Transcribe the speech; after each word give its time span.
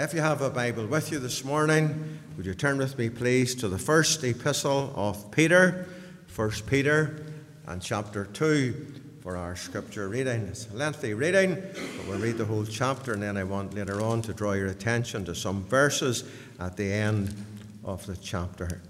If 0.00 0.14
you 0.14 0.20
have 0.20 0.42
a 0.42 0.48
Bible 0.48 0.86
with 0.86 1.10
you 1.10 1.18
this 1.18 1.44
morning, 1.44 2.20
would 2.36 2.46
you 2.46 2.54
turn 2.54 2.78
with 2.78 2.96
me, 2.96 3.10
please, 3.10 3.56
to 3.56 3.66
the 3.66 3.80
first 3.80 4.22
epistle 4.22 4.92
of 4.94 5.28
Peter, 5.32 5.88
1 6.36 6.50
Peter, 6.68 7.26
and 7.66 7.82
chapter 7.82 8.24
2 8.26 8.94
for 9.22 9.36
our 9.36 9.56
scripture 9.56 10.08
reading. 10.08 10.42
It's 10.42 10.68
a 10.70 10.76
lengthy 10.76 11.14
reading, 11.14 11.56
but 11.56 12.06
we'll 12.06 12.20
read 12.20 12.38
the 12.38 12.44
whole 12.44 12.64
chapter, 12.64 13.14
and 13.14 13.24
then 13.24 13.36
I 13.36 13.42
want 13.42 13.74
later 13.74 14.00
on 14.00 14.22
to 14.22 14.32
draw 14.32 14.52
your 14.52 14.68
attention 14.68 15.24
to 15.24 15.34
some 15.34 15.64
verses 15.64 16.22
at 16.60 16.76
the 16.76 16.92
end 16.92 17.34
of 17.82 18.06
the 18.06 18.16
chapter. 18.16 18.80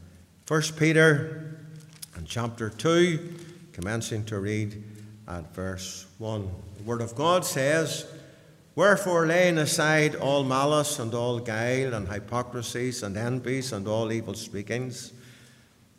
1 0.47 0.63
Peter 0.77 1.59
and 2.17 2.27
chapter 2.27 2.69
2, 2.69 3.35
commencing 3.73 4.27
to 4.27 4.41
read 4.41 4.85
at 5.27 5.55
verse 5.55 6.05
1. 6.19 6.51
The 6.77 6.83
Word 6.83 7.01
of 7.01 7.15
God 7.15 7.47
says, 7.47 8.05
Wherefore, 8.79 9.27
laying 9.27 9.59
aside 9.59 10.15
all 10.15 10.45
malice 10.45 11.01
and 11.01 11.13
all 11.13 11.41
guile 11.41 11.95
and 11.95 12.07
hypocrisies 12.07 13.03
and 13.03 13.17
envies 13.17 13.73
and 13.73 13.89
all 13.89 14.13
evil 14.13 14.35
speakings, 14.35 15.13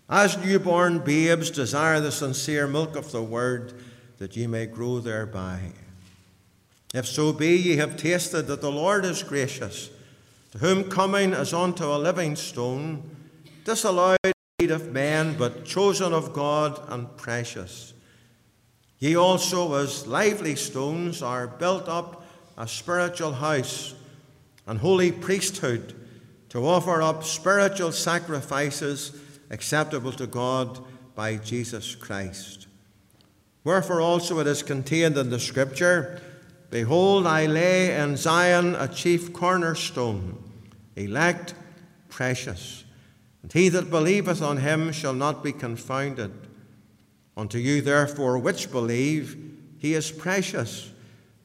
as 0.09 0.37
newborn 0.37 0.99
babes 0.99 1.51
desire 1.51 1.99
the 1.99 2.13
sincere 2.13 2.67
milk 2.67 2.95
of 2.95 3.11
the 3.11 3.21
word, 3.21 3.73
that 4.19 4.37
ye 4.37 4.47
may 4.47 4.65
grow 4.65 5.01
thereby. 5.01 5.59
If 6.93 7.05
so 7.05 7.33
be 7.33 7.57
ye 7.57 7.75
have 7.75 7.97
tasted 7.97 8.43
that 8.43 8.61
the 8.61 8.71
Lord 8.71 9.03
is 9.03 9.23
gracious, 9.23 9.89
to 10.53 10.59
whom 10.59 10.89
coming 10.89 11.33
as 11.33 11.53
unto 11.53 11.83
a 11.83 11.99
living 11.99 12.37
stone, 12.37 13.03
disallowed 13.65 14.19
of 14.61 14.93
men, 14.93 15.35
but 15.37 15.65
chosen 15.65 16.13
of 16.13 16.31
God 16.31 16.81
and 16.87 17.13
precious. 17.17 17.93
Ye 18.99 19.17
also, 19.17 19.73
as 19.73 20.07
lively 20.07 20.55
stones, 20.55 21.21
are 21.21 21.45
built 21.45 21.89
up 21.89 22.18
a 22.59 22.67
spiritual 22.67 23.31
house 23.31 23.95
and 24.67 24.77
holy 24.77 25.11
priesthood 25.13 25.95
to 26.49 26.67
offer 26.67 27.01
up 27.01 27.23
spiritual 27.23 27.91
sacrifices 27.91 29.17
acceptable 29.49 30.11
to 30.11 30.27
God 30.27 30.79
by 31.15 31.37
Jesus 31.37 31.95
Christ. 31.95 32.67
Wherefore 33.63 34.01
also 34.01 34.39
it 34.39 34.47
is 34.47 34.61
contained 34.61 35.17
in 35.17 35.29
the 35.29 35.39
Scripture 35.39 36.21
Behold, 36.69 37.25
I 37.25 37.47
lay 37.47 37.95
in 37.95 38.15
Zion 38.15 38.75
a 38.75 38.87
chief 38.87 39.33
cornerstone, 39.33 40.37
elect, 40.95 41.55
precious. 42.09 42.83
And 43.41 43.51
he 43.51 43.69
that 43.69 43.89
believeth 43.89 44.43
on 44.43 44.57
him 44.57 44.91
shall 44.91 45.15
not 45.15 45.43
be 45.43 45.51
confounded. 45.51 46.31
Unto 47.35 47.57
you, 47.57 47.81
therefore, 47.81 48.37
which 48.37 48.71
believe, 48.71 49.35
he 49.79 49.95
is 49.95 50.11
precious. 50.11 50.91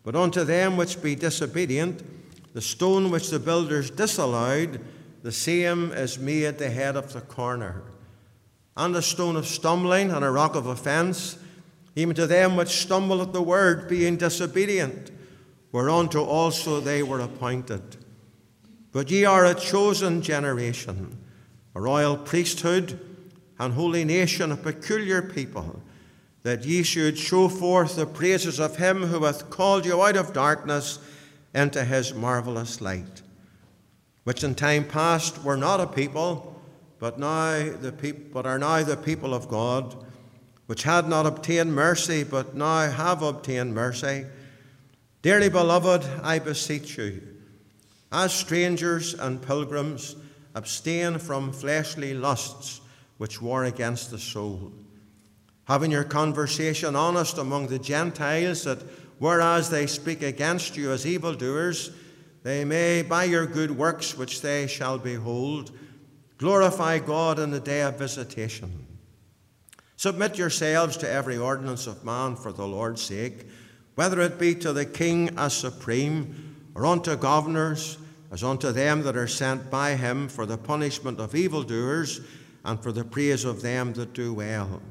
But 0.05 0.15
unto 0.15 0.45
them 0.45 0.77
which 0.77 1.03
be 1.03 1.17
disobedient, 1.17 2.03
the 2.53 2.61
stone 2.61 3.11
which 3.11 3.31
the 3.31 3.41
builders 3.41 3.91
disallowed, 3.91 4.81
the 5.23 5.33
same 5.33 5.91
is 5.93 6.19
made 6.19 6.59
the 6.59 6.71
head 6.71 6.95
of 6.95 7.13
the 7.13 7.23
corner. 7.23 7.83
And 8.77 8.95
a 8.95 9.03
stone 9.03 9.35
of 9.35 9.47
stumbling 9.47 10.11
and 10.11 10.25
a 10.25 10.31
rock 10.31 10.55
of 10.55 10.67
offence, 10.67 11.39
even 11.97 12.15
to 12.17 12.27
them 12.27 12.55
which 12.55 12.69
stumble 12.69 13.23
at 13.23 13.33
the 13.33 13.43
word, 13.43 13.89
being 13.89 14.17
disobedient, 14.17 15.11
whereunto 15.73 16.25
also 16.25 16.81
they 16.81 17.03
were 17.03 17.21
appointed. 17.21 17.97
But 18.93 19.11
ye 19.11 19.25
are 19.25 19.47
a 19.47 19.55
chosen 19.55 20.21
generation, 20.23 21.17
a 21.75 21.81
royal 21.81 22.17
priesthood, 22.17 23.01
and 23.59 23.73
holy 23.73 24.05
nation, 24.05 24.53
a 24.53 24.57
peculiar 24.57 25.23
people, 25.23 25.83
that 26.45 26.65
ye 26.65 26.83
should 26.83 27.19
show 27.19 27.49
forth 27.49 27.97
the 27.97 28.07
praises 28.07 28.61
of 28.61 28.77
him 28.77 29.03
who 29.03 29.25
hath 29.25 29.51
called 29.51 29.85
you 29.85 30.01
out 30.01 30.17
of 30.17 30.33
darkness 30.33 30.99
into 31.55 31.85
his 31.85 32.15
marvellous 32.15 32.81
light, 32.81 33.23
which 34.23 34.45
in 34.45 34.55
time 34.55 34.85
past 34.85 35.43
were 35.43 35.57
not 35.57 35.81
a 35.81 35.87
people, 35.87 36.63
but 36.99 37.19
now 37.19 37.73
the 37.81 37.91
peop- 37.91 38.33
but 38.33 38.47
are 38.47 38.59
now 38.59 38.83
the 38.83 38.97
people 38.97 39.35
of 39.35 39.49
God 39.49 39.97
which 40.67 40.85
had 40.85 41.09
not 41.09 41.27
obtained 41.27 41.75
mercy, 41.75 42.25
but 42.25 42.55
now 42.55 42.91
have 42.91 43.23
obtained 43.23 43.75
mercy. 43.75 44.27
Dearly 45.23 45.49
beloved, 45.49 46.05
I 46.23 46.39
beseech 46.39 46.97
you, 46.97 47.23
as 48.11 48.33
strangers 48.33 49.15
and 49.15 49.43
pilgrims, 49.43 50.17
abstain 50.55 51.19
from 51.19 51.53
fleshly 51.53 52.15
lusts 52.15 52.81
which 53.19 53.43
war 53.43 53.65
against 53.65 54.11
the 54.11 54.19
soul. 54.19 54.73
Having 55.67 55.93
your 55.93 56.05
conversation 56.05 56.95
honest 56.95 57.39
among 57.39 57.69
the 57.69 57.79
Gentiles, 57.79 58.65
that 58.65 58.83
whereas 59.19 59.71
they 59.71 59.87
speak 59.87 60.23
against 60.23 60.77
you 60.77 60.93
as 60.93 61.07
evildoers, 61.07 61.91
they 62.43 62.65
may, 62.65 63.03
by 63.03 63.25
your 63.25 63.47
good 63.47 63.71
works 63.71 64.17
which 64.17 64.43
they 64.43 64.67
shall 64.67 64.99
behold, 64.99 65.71
glorify 66.37 66.99
God 66.99 67.39
in 67.39 67.51
the 67.51 67.61
day 67.61 67.81
of 67.81 67.99
visitation. 67.99 68.87
Submit 69.97 70.37
yourselves 70.37 70.99
to 70.99 71.11
every 71.11 71.39
ordinance 71.39 71.87
of 71.87 72.05
man 72.05 72.37
for 72.37 72.53
the 72.53 72.67
Lord's 72.67 73.01
sake, 73.01 73.47
whether 73.95 74.21
it 74.21 74.39
be 74.39 74.55
to 74.57 74.73
the 74.75 74.85
king 74.85 75.31
as 75.39 75.57
supreme, 75.57 76.57
or 76.75 76.85
unto 76.85 77.17
governors, 77.17 77.97
as 78.31 78.43
unto 78.43 78.73
them 78.73 79.03
that 79.03 79.17
are 79.17 79.29
sent 79.29 79.71
by 79.71 79.95
him 79.95 80.29
for 80.29 80.45
the 80.45 80.59
punishment 80.59 81.21
of 81.21 81.35
evildoers, 81.35 82.21
and 82.65 82.83
for 82.83 82.93
the 82.93 83.05
praise 83.05 83.45
of 83.45 83.63
them 83.63 83.95
that 83.95 84.13
do 84.13 84.35
well. 84.35 84.83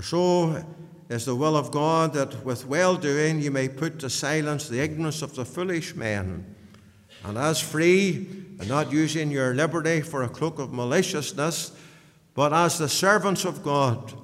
For 0.00 0.06
so 0.06 0.64
is 1.10 1.26
the 1.26 1.36
will 1.36 1.58
of 1.58 1.70
God 1.70 2.14
that 2.14 2.42
with 2.42 2.64
well 2.64 2.96
doing 2.96 3.38
you 3.38 3.50
may 3.50 3.68
put 3.68 3.98
to 3.98 4.08
silence 4.08 4.66
the 4.66 4.80
ignorance 4.80 5.20
of 5.20 5.34
the 5.34 5.44
foolish 5.44 5.94
men. 5.94 6.54
And 7.22 7.36
as 7.36 7.60
free, 7.60 8.26
and 8.58 8.66
not 8.66 8.92
using 8.92 9.30
your 9.30 9.54
liberty 9.54 10.00
for 10.00 10.22
a 10.22 10.28
cloak 10.30 10.58
of 10.58 10.72
maliciousness, 10.72 11.72
but 12.32 12.54
as 12.54 12.78
the 12.78 12.88
servants 12.88 13.44
of 13.44 13.62
God, 13.62 14.14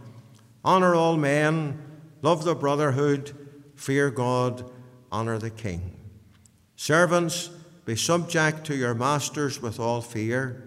honor 0.64 0.94
all 0.94 1.18
men, 1.18 1.78
love 2.22 2.44
the 2.44 2.54
brotherhood, 2.54 3.36
fear 3.74 4.10
God, 4.10 4.64
honor 5.12 5.36
the 5.36 5.50
king. 5.50 5.94
Servants, 6.76 7.50
be 7.84 7.96
subject 7.96 8.64
to 8.64 8.74
your 8.74 8.94
masters 8.94 9.60
with 9.60 9.78
all 9.78 10.00
fear, 10.00 10.66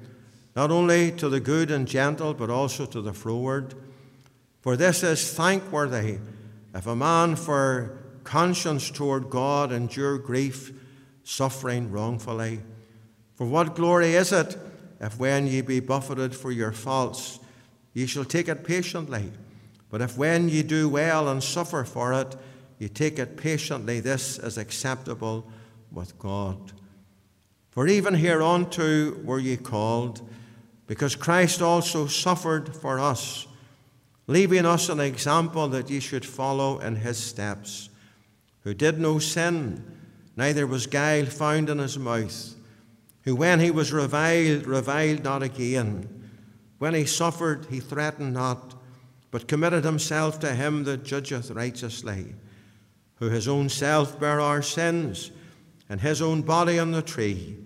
not 0.56 0.70
only 0.70 1.12
to 1.14 1.30
the 1.30 1.40
good 1.40 1.72
and 1.72 1.88
gentle, 1.88 2.36
but 2.36 2.52
also 2.52 2.86
to 2.86 3.02
the 3.02 3.14
froward. 3.14 3.74
For 4.70 4.78
this 4.78 5.02
is 5.02 5.34
thankworthy 5.34 6.20
if 6.76 6.86
a 6.86 6.96
man 6.96 7.36
for 7.36 7.98
conscience 8.24 8.92
toward 8.92 9.32
God 9.32 9.72
endure 9.72 10.20
grief, 10.20 10.72
suffering 11.24 11.92
wrongfully. 11.92 12.60
For 13.34 13.48
what 13.48 13.74
glory 13.74 14.14
is 14.14 14.32
it 14.32 14.56
if 15.02 15.18
when 15.18 15.48
ye 15.48 15.62
be 15.62 15.80
buffeted 15.80 16.36
for 16.36 16.52
your 16.52 16.72
faults, 16.72 17.40
ye 17.96 18.06
shall 18.06 18.26
take 18.26 18.48
it 18.48 18.64
patiently? 18.64 19.32
But 19.90 20.02
if 20.02 20.16
when 20.20 20.50
ye 20.50 20.62
do 20.62 20.88
well 20.88 21.30
and 21.30 21.44
suffer 21.44 21.84
for 21.84 22.14
it, 22.14 22.36
ye 22.78 22.90
take 22.90 23.18
it 23.18 23.38
patiently, 23.38 24.02
this 24.02 24.38
is 24.38 24.60
acceptable 24.60 25.50
with 25.92 26.20
God. 26.20 26.74
For 27.72 27.88
even 27.88 28.14
hereunto 28.14 29.16
were 29.24 29.40
ye 29.40 29.58
called, 29.58 30.22
because 30.86 31.16
Christ 31.16 31.60
also 31.60 32.06
suffered 32.06 32.76
for 32.76 33.00
us, 33.00 33.48
leaving 34.30 34.66
us 34.66 34.88
an 34.90 35.00
example 35.00 35.68
that 35.68 35.90
ye 35.90 36.00
should 36.00 36.26
follow 36.26 36.80
in 36.80 36.96
his 36.96 37.18
steps, 37.18 37.90
who 38.62 38.74
did 38.74 39.00
no 39.00 39.20
sin, 39.20 39.84
neither 40.38 40.66
was 40.66 40.88
guile 40.88 41.26
found 41.26 41.70
in 41.70 41.80
his 41.80 41.98
mouth 41.98 42.56
who, 43.24 43.36
when 43.36 43.60
he 43.60 43.72
was 43.72 43.94
reviled, 43.94 44.66
reviled 44.66 45.24
not 45.24 45.44
again. 45.44 46.08
When 46.78 46.94
he 46.94 47.06
suffered, 47.06 47.68
he 47.70 47.80
threatened 47.80 48.34
not, 48.34 48.74
but 49.32 49.48
committed 49.48 49.84
himself 49.84 50.40
to 50.40 50.56
him 50.56 50.84
that 50.86 51.04
judgeth 51.04 51.52
righteously, 51.52 52.34
who 53.16 53.30
his 53.30 53.48
own 53.48 53.70
self 53.70 54.20
bare 54.20 54.40
our 54.40 54.62
sins, 54.62 55.32
and 55.90 56.02
his 56.02 56.22
own 56.22 56.42
body 56.42 56.80
on 56.80 56.92
the 56.92 57.02
tree, 57.02 57.58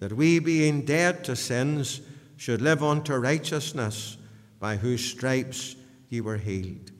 that 0.00 0.12
we, 0.12 0.38
being 0.38 0.84
dead 0.84 1.24
to 1.24 1.36
sins, 1.36 2.00
should 2.36 2.60
live 2.60 2.82
unto 2.82 3.14
righteousness, 3.14 4.18
by 4.58 4.76
whose 4.76 5.02
stripes 5.02 5.76
ye 6.08 6.20
were 6.20 6.36
healed. 6.36 6.90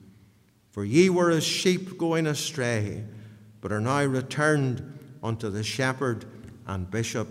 For 0.71 0.85
ye 0.85 1.09
were 1.09 1.31
as 1.31 1.43
sheep 1.43 1.97
going 1.97 2.27
astray, 2.27 3.03
but 3.61 3.71
are 3.71 3.81
now 3.81 4.03
returned 4.03 4.99
unto 5.23 5.49
the 5.49 5.63
shepherd 5.63 6.25
and 6.67 6.89
bishop 6.89 7.27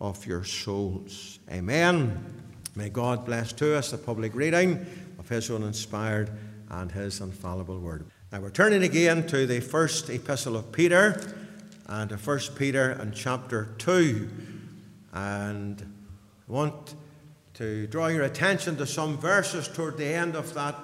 of 0.00 0.26
your 0.26 0.44
souls. 0.44 1.38
Amen. 1.50 2.42
May 2.74 2.88
God 2.88 3.24
bless 3.24 3.52
to 3.54 3.76
us 3.76 3.90
the 3.90 3.98
public 3.98 4.34
reading 4.34 4.84
of 5.18 5.28
His 5.28 5.50
own 5.50 5.62
inspired 5.62 6.30
and 6.70 6.90
His 6.90 7.20
infallible 7.20 7.78
word. 7.78 8.10
Now 8.32 8.40
we're 8.40 8.50
turning 8.50 8.82
again 8.82 9.26
to 9.28 9.46
the 9.46 9.60
first 9.60 10.08
epistle 10.08 10.56
of 10.56 10.72
Peter 10.72 11.34
and 11.86 12.10
to 12.10 12.16
1 12.16 12.38
Peter 12.56 12.90
and 12.90 13.14
chapter 13.14 13.74
2. 13.78 14.30
And 15.12 15.94
I 16.48 16.52
want 16.52 16.94
to 17.54 17.86
draw 17.88 18.06
your 18.06 18.22
attention 18.22 18.76
to 18.76 18.86
some 18.86 19.18
verses 19.18 19.68
toward 19.68 19.96
the 19.96 20.06
end 20.06 20.36
of 20.36 20.54
that 20.54 20.76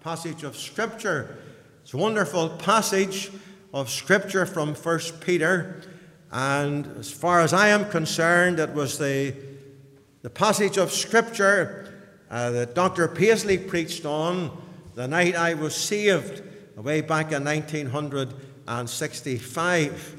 passage 0.00 0.42
of 0.44 0.56
Scripture. 0.56 1.36
It's 1.82 1.92
a 1.92 1.96
wonderful 1.96 2.50
passage 2.50 3.32
of 3.74 3.90
Scripture 3.90 4.46
from 4.46 4.76
1 4.76 5.00
Peter 5.20 5.82
And 6.30 6.86
as 6.98 7.10
far 7.10 7.40
as 7.40 7.52
I 7.52 7.70
am 7.70 7.90
concerned, 7.90 8.60
it 8.60 8.74
was 8.74 8.98
the, 8.98 9.34
the 10.22 10.30
passage 10.30 10.76
of 10.76 10.92
Scripture 10.92 11.92
uh, 12.30 12.52
that 12.52 12.76
Dr. 12.76 13.08
Paisley 13.08 13.58
preached 13.58 14.06
on 14.06 14.56
the 14.94 15.08
night 15.08 15.34
I 15.34 15.54
was 15.54 15.74
saved, 15.74 16.44
way 16.76 17.00
back 17.00 17.32
in 17.32 17.42
1965. 17.42 20.14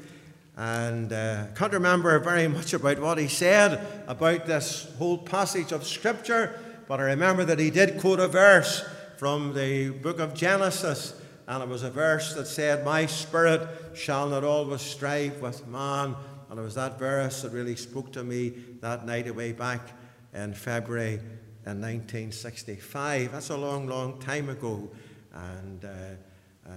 And 0.58 1.12
uh, 1.12 1.46
I 1.50 1.56
can't 1.56 1.72
remember 1.72 2.18
very 2.18 2.48
much 2.48 2.74
about 2.74 2.98
what 2.98 3.16
he 3.16 3.28
said 3.28 3.80
about 4.06 4.44
this 4.44 4.92
whole 4.98 5.16
passage 5.16 5.72
of 5.72 5.86
Scripture, 5.86 6.60
but 6.86 7.00
I 7.00 7.04
remember 7.04 7.46
that 7.46 7.58
he 7.58 7.70
did 7.70 7.98
quote 7.98 8.20
a 8.20 8.28
verse 8.28 8.84
from 9.20 9.52
the 9.52 9.90
book 9.90 10.18
of 10.18 10.32
Genesis, 10.32 11.12
and 11.46 11.62
it 11.62 11.68
was 11.68 11.82
a 11.82 11.90
verse 11.90 12.32
that 12.32 12.46
said, 12.46 12.86
My 12.86 13.04
spirit 13.04 13.68
shall 13.92 14.30
not 14.30 14.44
always 14.44 14.80
strive 14.80 15.42
with 15.42 15.66
man. 15.66 16.16
And 16.48 16.58
it 16.58 16.62
was 16.62 16.76
that 16.76 16.98
verse 16.98 17.42
that 17.42 17.52
really 17.52 17.76
spoke 17.76 18.14
to 18.14 18.24
me 18.24 18.54
that 18.80 19.04
night 19.04 19.28
away 19.28 19.52
back 19.52 19.90
in 20.32 20.54
February 20.54 21.20
in 21.66 21.82
1965. 21.82 23.30
That's 23.30 23.50
a 23.50 23.58
long, 23.58 23.86
long 23.86 24.18
time 24.20 24.48
ago. 24.48 24.88
And 25.34 25.84
uh, 25.84 25.88
uh, 26.66 26.72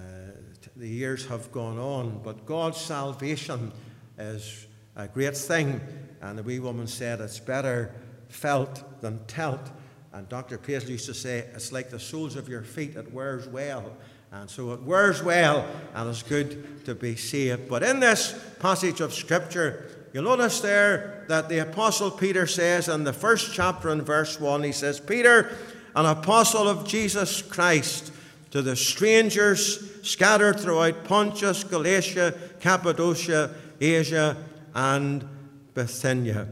the 0.76 0.86
years 0.86 1.24
have 1.24 1.50
gone 1.50 1.78
on. 1.78 2.20
But 2.22 2.44
God's 2.44 2.76
salvation 2.76 3.72
is 4.18 4.66
a 4.96 5.08
great 5.08 5.34
thing. 5.34 5.80
And 6.20 6.36
the 6.38 6.42
wee 6.42 6.60
woman 6.60 6.88
said, 6.88 7.22
It's 7.22 7.40
better 7.40 7.94
felt 8.28 9.00
than 9.00 9.24
telt. 9.24 9.70
And 10.14 10.28
Dr. 10.28 10.58
Paisley 10.58 10.92
used 10.92 11.06
to 11.06 11.14
say, 11.14 11.44
It's 11.54 11.72
like 11.72 11.90
the 11.90 11.98
soles 11.98 12.36
of 12.36 12.48
your 12.48 12.62
feet, 12.62 12.94
it 12.94 13.12
wears 13.12 13.48
well. 13.48 13.92
And 14.30 14.48
so 14.48 14.72
it 14.72 14.82
wears 14.82 15.22
well, 15.22 15.66
and 15.92 16.08
it's 16.08 16.22
good 16.22 16.84
to 16.86 16.94
be 16.94 17.16
saved. 17.16 17.68
But 17.68 17.82
in 17.82 17.98
this 17.98 18.34
passage 18.60 19.00
of 19.00 19.12
Scripture, 19.12 20.08
you'll 20.12 20.24
notice 20.24 20.60
there 20.60 21.24
that 21.28 21.48
the 21.48 21.58
Apostle 21.58 22.12
Peter 22.12 22.46
says 22.46 22.88
in 22.88 23.02
the 23.02 23.12
first 23.12 23.54
chapter 23.54 23.90
in 23.90 24.02
verse 24.02 24.38
1, 24.40 24.62
he 24.62 24.72
says, 24.72 25.00
Peter, 25.00 25.56
an 25.96 26.06
apostle 26.06 26.68
of 26.68 26.86
Jesus 26.86 27.42
Christ, 27.42 28.12
to 28.50 28.62
the 28.62 28.76
strangers 28.76 30.00
scattered 30.02 30.60
throughout 30.60 31.04
Pontus, 31.04 31.64
Galatia, 31.64 32.34
Cappadocia, 32.60 33.54
Asia, 33.80 34.36
and 34.74 35.28
Bithynia. 35.74 36.48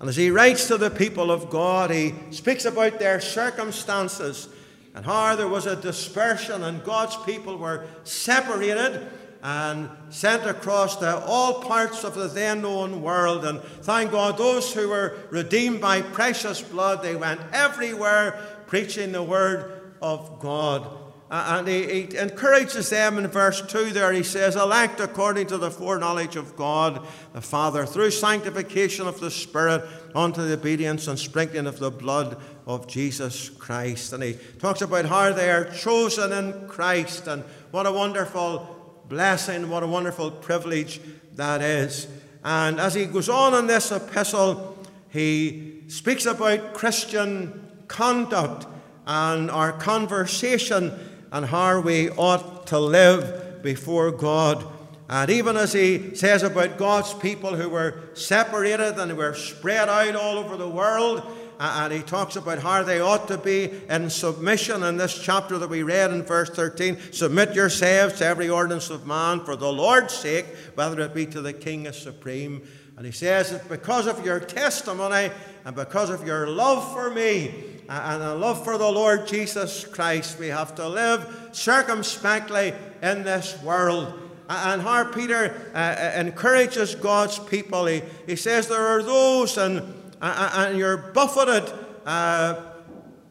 And 0.00 0.08
as 0.08 0.16
he 0.16 0.30
writes 0.30 0.66
to 0.68 0.78
the 0.78 0.90
people 0.90 1.30
of 1.30 1.50
God, 1.50 1.90
he 1.90 2.14
speaks 2.30 2.64
about 2.64 2.98
their 2.98 3.20
circumstances 3.20 4.48
and 4.94 5.04
how 5.04 5.36
there 5.36 5.46
was 5.46 5.66
a 5.66 5.76
dispersion 5.76 6.64
and 6.64 6.82
God's 6.82 7.16
people 7.18 7.58
were 7.58 7.86
separated 8.02 9.06
and 9.42 9.88
sent 10.08 10.46
across 10.46 10.96
to 10.96 11.18
all 11.24 11.62
parts 11.62 12.04
of 12.04 12.14
the 12.14 12.28
then 12.28 12.62
known 12.62 13.02
world. 13.02 13.44
And 13.44 13.60
thank 13.82 14.10
God, 14.10 14.36
those 14.36 14.72
who 14.72 14.88
were 14.88 15.16
redeemed 15.30 15.80
by 15.80 16.02
precious 16.02 16.60
blood, 16.60 17.02
they 17.02 17.16
went 17.16 17.40
everywhere 17.52 18.32
preaching 18.66 19.12
the 19.12 19.22
word 19.22 19.92
of 20.02 20.40
God. 20.40 20.99
Uh, 21.30 21.58
and 21.58 21.68
he, 21.68 21.84
he, 21.84 22.16
encourages 22.16 22.90
them 22.90 23.16
in 23.16 23.26
verse 23.28 23.62
2 23.62 23.90
there. 23.90 24.12
He 24.12 24.24
says, 24.24 24.56
Elect 24.56 24.98
according 24.98 25.46
to 25.46 25.58
the 25.58 25.70
foreknowledge 25.70 26.34
of 26.34 26.56
God 26.56 27.06
the 27.32 27.40
Father, 27.40 27.86
through 27.86 28.10
sanctification 28.10 29.06
of 29.06 29.20
the 29.20 29.30
Spirit, 29.30 29.84
unto 30.12 30.42
the 30.42 30.54
obedience 30.54 31.06
and 31.06 31.16
sprinkling 31.16 31.68
of 31.68 31.78
the 31.78 31.90
blood 31.90 32.36
of 32.66 32.88
Jesus 32.88 33.48
Christ. 33.48 34.12
And 34.12 34.24
he 34.24 34.38
talks 34.58 34.82
about 34.82 35.04
how 35.04 35.32
they 35.32 35.52
are 35.52 35.66
chosen 35.66 36.32
in 36.32 36.66
Christ 36.66 37.28
and 37.28 37.44
what 37.70 37.86
a 37.86 37.92
wonderful 37.92 39.04
blessing, 39.08 39.70
what 39.70 39.84
a 39.84 39.86
wonderful 39.86 40.32
privilege 40.32 41.00
that 41.34 41.62
is. 41.62 42.08
And 42.42 42.80
as 42.80 42.94
he 42.94 43.06
goes 43.06 43.28
on 43.28 43.54
in 43.54 43.68
this 43.68 43.92
epistle, 43.92 44.78
he 45.10 45.84
speaks 45.86 46.26
about 46.26 46.74
Christian 46.74 47.68
conduct 47.86 48.66
and 49.06 49.50
our 49.50 49.72
conversation 49.72 50.92
and 51.32 51.46
how 51.46 51.80
we 51.80 52.10
ought 52.10 52.66
to 52.68 52.78
live 52.78 53.62
before 53.62 54.10
God. 54.10 54.64
And 55.08 55.30
even 55.30 55.56
as 55.56 55.72
he 55.72 56.14
says 56.14 56.42
about 56.42 56.78
God's 56.78 57.12
people 57.14 57.56
who 57.56 57.68
were 57.68 58.10
separated 58.14 58.98
and 58.98 59.16
were 59.16 59.34
spread 59.34 59.88
out 59.88 60.14
all 60.14 60.38
over 60.38 60.56
the 60.56 60.68
world, 60.68 61.22
and 61.58 61.92
he 61.92 62.00
talks 62.00 62.36
about 62.36 62.60
how 62.60 62.82
they 62.82 63.00
ought 63.00 63.28
to 63.28 63.36
be 63.36 63.70
in 63.90 64.08
submission 64.08 64.82
in 64.82 64.96
this 64.96 65.18
chapter 65.22 65.58
that 65.58 65.68
we 65.68 65.82
read 65.82 66.10
in 66.10 66.22
verse 66.22 66.48
13. 66.48 67.12
Submit 67.12 67.54
yourselves 67.54 68.14
to 68.18 68.24
every 68.24 68.48
ordinance 68.48 68.88
of 68.88 69.06
man 69.06 69.44
for 69.44 69.56
the 69.56 69.70
Lord's 69.70 70.14
sake, 70.14 70.46
whether 70.74 71.00
it 71.02 71.12
be 71.12 71.26
to 71.26 71.42
the 71.42 71.52
King 71.52 71.86
as 71.86 72.00
supreme. 72.00 72.62
And 72.96 73.04
he 73.04 73.12
says 73.12 73.50
that 73.50 73.68
because 73.68 74.06
of 74.06 74.24
your 74.24 74.40
testimony 74.40 75.30
and 75.64 75.76
because 75.76 76.10
of 76.10 76.26
your 76.26 76.46
love 76.46 76.92
for 76.92 77.10
me 77.10 77.52
and 77.88 78.22
a 78.22 78.34
love 78.34 78.64
for 78.64 78.78
the 78.78 78.90
Lord 78.90 79.26
Jesus 79.26 79.84
Christ, 79.84 80.38
we 80.38 80.48
have 80.48 80.74
to 80.76 80.88
live 80.88 81.50
circumspectly 81.52 82.72
in 83.02 83.24
this 83.24 83.60
world. 83.62 84.14
And 84.48 84.82
how 84.82 85.04
Peter 85.04 85.70
uh, 85.74 85.78
uh, 85.78 86.12
encourages 86.16 86.94
God's 86.94 87.38
people, 87.38 87.86
he, 87.86 88.02
he 88.26 88.34
says 88.36 88.66
there 88.66 88.86
are 88.86 89.02
those 89.02 89.58
and 89.58 89.94
and 90.22 90.76
you're 90.76 90.98
buffeted 90.98 91.72
uh, 92.04 92.60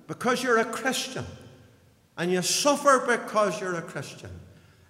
because 0.08 0.42
you're 0.42 0.58
a 0.58 0.66
Christian. 0.66 1.26
And 2.18 2.32
you 2.32 2.42
suffer 2.42 3.06
because 3.06 3.62
you're 3.62 3.76
a 3.76 3.82
Christian. 3.82 4.32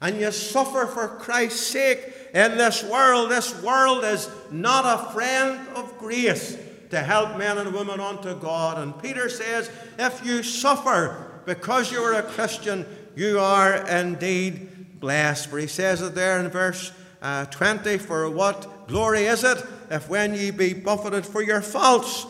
And 0.02 0.20
you 0.20 0.32
suffer 0.32 0.88
for 0.88 1.08
Christ's 1.08 1.68
sake 1.68 2.00
in 2.34 2.58
this 2.58 2.84
world. 2.84 3.30
This 3.30 3.62
world 3.62 4.04
is 4.04 4.30
not 4.50 4.86
a 4.86 5.12
friend 5.12 5.60
of 5.76 5.98
grace 5.98 6.58
to 6.90 7.00
help 7.00 7.38
men 7.38 7.58
and 7.58 7.74
women 7.74 8.00
unto 8.00 8.36
God. 8.36 8.78
And 8.78 9.00
Peter 9.02 9.30
says, 9.30 9.70
if 9.98 10.26
you 10.26 10.44
suffer 10.44 11.42
because 11.46 11.92
you 11.92 12.00
are 12.00 12.14
a 12.14 12.24
Christian, 12.24 12.86
you 13.16 13.40
are 13.40 13.88
indeed 13.88 15.00
blessed. 15.00 15.50
For 15.50 15.58
he 15.58 15.68
says 15.68 16.02
it 16.02 16.16
there 16.16 16.40
in 16.40 16.50
verse 16.50 16.92
uh, 17.22 17.46
20 17.46 17.98
For 17.98 18.30
what 18.30 18.88
glory 18.88 19.26
is 19.26 19.44
it 19.44 19.64
if 19.90 20.10
when 20.10 20.34
ye 20.34 20.52
be 20.52 20.74
buffeted 20.74 21.26
for 21.26 21.42
your 21.42 21.62
faults, 21.62 22.26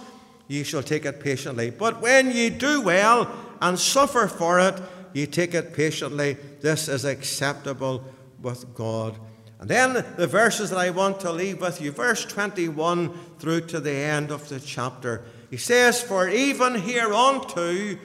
ye 0.47 0.63
shall 0.63 0.83
take 0.83 1.05
it 1.05 1.19
patiently? 1.19 1.69
But 1.69 2.01
when 2.01 2.31
ye 2.31 2.49
do 2.49 2.81
well 2.81 3.31
and 3.61 3.77
suffer 3.77 4.27
for 4.27 4.59
it, 4.59 4.81
ye 5.13 5.25
take 5.25 5.53
it 5.53 5.73
patiently. 5.73 6.37
This 6.61 6.87
is 6.87 7.05
acceptable 7.05 8.03
with 8.41 8.73
God. 8.73 9.17
And 9.59 9.69
then 9.69 10.05
the 10.15 10.27
verses 10.27 10.69
that 10.69 10.79
I 10.79 10.89
want 10.89 11.19
to 11.21 11.31
leave 11.31 11.59
with 11.59 11.81
you, 11.81 11.91
verse 11.91 12.23
21 12.25 13.11
through 13.39 13.61
to 13.67 13.79
the 13.79 13.91
end 13.91 14.31
of 14.31 14.47
the 14.47 14.59
chapter. 14.59 15.23
He 15.49 15.57
says, 15.57 16.01
For 16.01 16.29
even 16.29 16.75
hereunto 16.75 17.97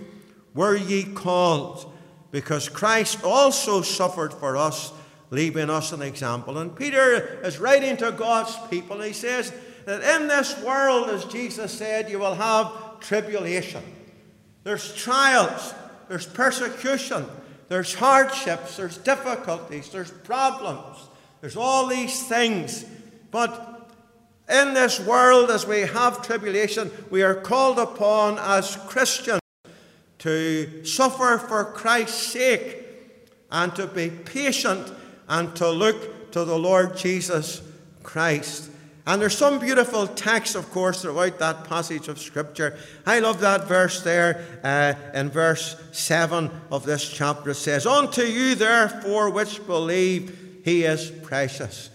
were 0.52 0.76
ye 0.76 1.04
called, 1.04 1.92
because 2.32 2.68
Christ 2.68 3.22
also 3.22 3.82
suffered 3.82 4.32
for 4.34 4.56
us 4.56 4.92
leaving 5.30 5.70
us 5.70 5.92
an 5.92 6.02
example. 6.02 6.58
And 6.58 6.74
Peter 6.74 7.40
is 7.44 7.58
writing 7.58 7.96
to 7.98 8.12
God's 8.12 8.56
people, 8.68 9.00
he 9.00 9.12
says 9.12 9.52
that 9.84 10.20
in 10.20 10.28
this 10.28 10.60
world, 10.62 11.10
as 11.10 11.24
Jesus 11.26 11.72
said, 11.72 12.10
you 12.10 12.18
will 12.18 12.34
have 12.34 13.00
tribulation. 13.00 13.82
There's 14.64 14.94
trials, 14.94 15.74
there's 16.08 16.26
persecution, 16.26 17.26
there's 17.68 17.94
hardships, 17.94 18.76
there's 18.76 18.96
difficulties, 18.96 19.90
there's 19.90 20.10
problems, 20.10 20.98
there's 21.44 21.56
all 21.58 21.86
these 21.88 22.26
things. 22.26 22.86
But 23.30 23.90
in 24.48 24.72
this 24.72 24.98
world, 24.98 25.50
as 25.50 25.66
we 25.66 25.80
have 25.80 26.26
tribulation, 26.26 26.90
we 27.10 27.22
are 27.22 27.34
called 27.34 27.78
upon 27.78 28.38
as 28.38 28.76
Christians 28.88 29.42
to 30.20 30.86
suffer 30.86 31.36
for 31.36 31.66
Christ's 31.66 32.28
sake 32.28 32.78
and 33.52 33.76
to 33.76 33.86
be 33.86 34.08
patient 34.08 34.90
and 35.28 35.54
to 35.56 35.68
look 35.68 36.32
to 36.32 36.46
the 36.46 36.58
Lord 36.58 36.96
Jesus 36.96 37.60
Christ. 38.02 38.70
And 39.06 39.20
there's 39.20 39.36
some 39.36 39.58
beautiful 39.58 40.06
text, 40.06 40.54
of 40.54 40.70
course, 40.70 41.02
throughout 41.02 41.38
that 41.40 41.64
passage 41.64 42.08
of 42.08 42.18
Scripture. 42.18 42.78
I 43.04 43.18
love 43.18 43.40
that 43.40 43.68
verse 43.68 44.00
there 44.00 44.46
uh, 44.64 44.94
in 45.12 45.28
verse 45.28 45.76
7 45.92 46.50
of 46.72 46.86
this 46.86 47.06
chapter. 47.06 47.50
It 47.50 47.56
says, 47.56 47.84
Unto 47.84 48.22
you, 48.22 48.54
therefore, 48.54 49.28
which 49.28 49.66
believe, 49.66 50.43
he 50.64 50.84
is 50.84 51.10
precious. 51.10 51.90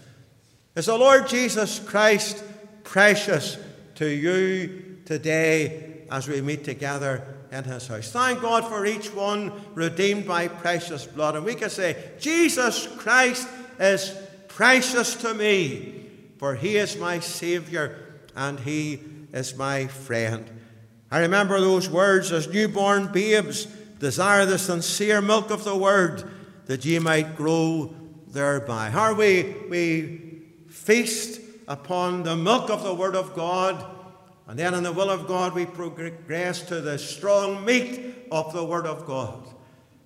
Is 0.76 0.86
the 0.86 0.96
Lord 0.96 1.26
Jesus 1.26 1.80
Christ 1.80 2.42
precious 2.84 3.58
to 3.96 4.06
you 4.06 5.00
today 5.04 6.04
as 6.08 6.28
we 6.28 6.40
meet 6.40 6.62
together 6.62 7.26
in 7.50 7.64
his 7.64 7.88
house. 7.88 8.12
Thank 8.12 8.40
God 8.40 8.64
for 8.64 8.86
each 8.86 9.12
one 9.12 9.52
redeemed 9.74 10.24
by 10.24 10.46
precious 10.46 11.04
blood. 11.04 11.34
And 11.34 11.44
we 11.44 11.56
can 11.56 11.68
say, 11.68 12.12
Jesus 12.20 12.86
Christ 12.98 13.48
is 13.80 14.16
precious 14.46 15.16
to 15.16 15.34
me, 15.34 16.06
for 16.38 16.54
he 16.54 16.76
is 16.76 16.96
my 16.96 17.18
Savior 17.18 18.22
and 18.36 18.60
he 18.60 19.00
is 19.32 19.56
my 19.56 19.88
friend. 19.88 20.48
I 21.10 21.20
remember 21.20 21.58
those 21.58 21.90
words 21.90 22.30
as 22.30 22.46
newborn 22.46 23.10
babes 23.10 23.66
desire 23.98 24.46
the 24.46 24.58
sincere 24.58 25.20
milk 25.20 25.50
of 25.50 25.64
the 25.64 25.76
word 25.76 26.30
that 26.66 26.84
ye 26.84 27.00
might 27.00 27.34
grow 27.34 27.92
thereby. 28.32 28.90
How 28.90 29.14
we, 29.14 29.54
we 29.68 30.42
feast 30.68 31.40
upon 31.68 32.22
the 32.22 32.36
milk 32.36 32.70
of 32.70 32.82
the 32.82 32.94
Word 32.94 33.14
of 33.14 33.34
God. 33.34 33.84
And 34.46 34.58
then, 34.58 34.74
in 34.74 34.82
the 34.82 34.92
will 34.92 35.10
of 35.10 35.28
God, 35.28 35.54
we 35.54 35.66
progress 35.66 36.62
to 36.62 36.80
the 36.80 36.98
strong 36.98 37.64
meat 37.64 38.26
of 38.32 38.52
the 38.52 38.64
Word 38.64 38.86
of 38.86 39.06
God. 39.06 39.46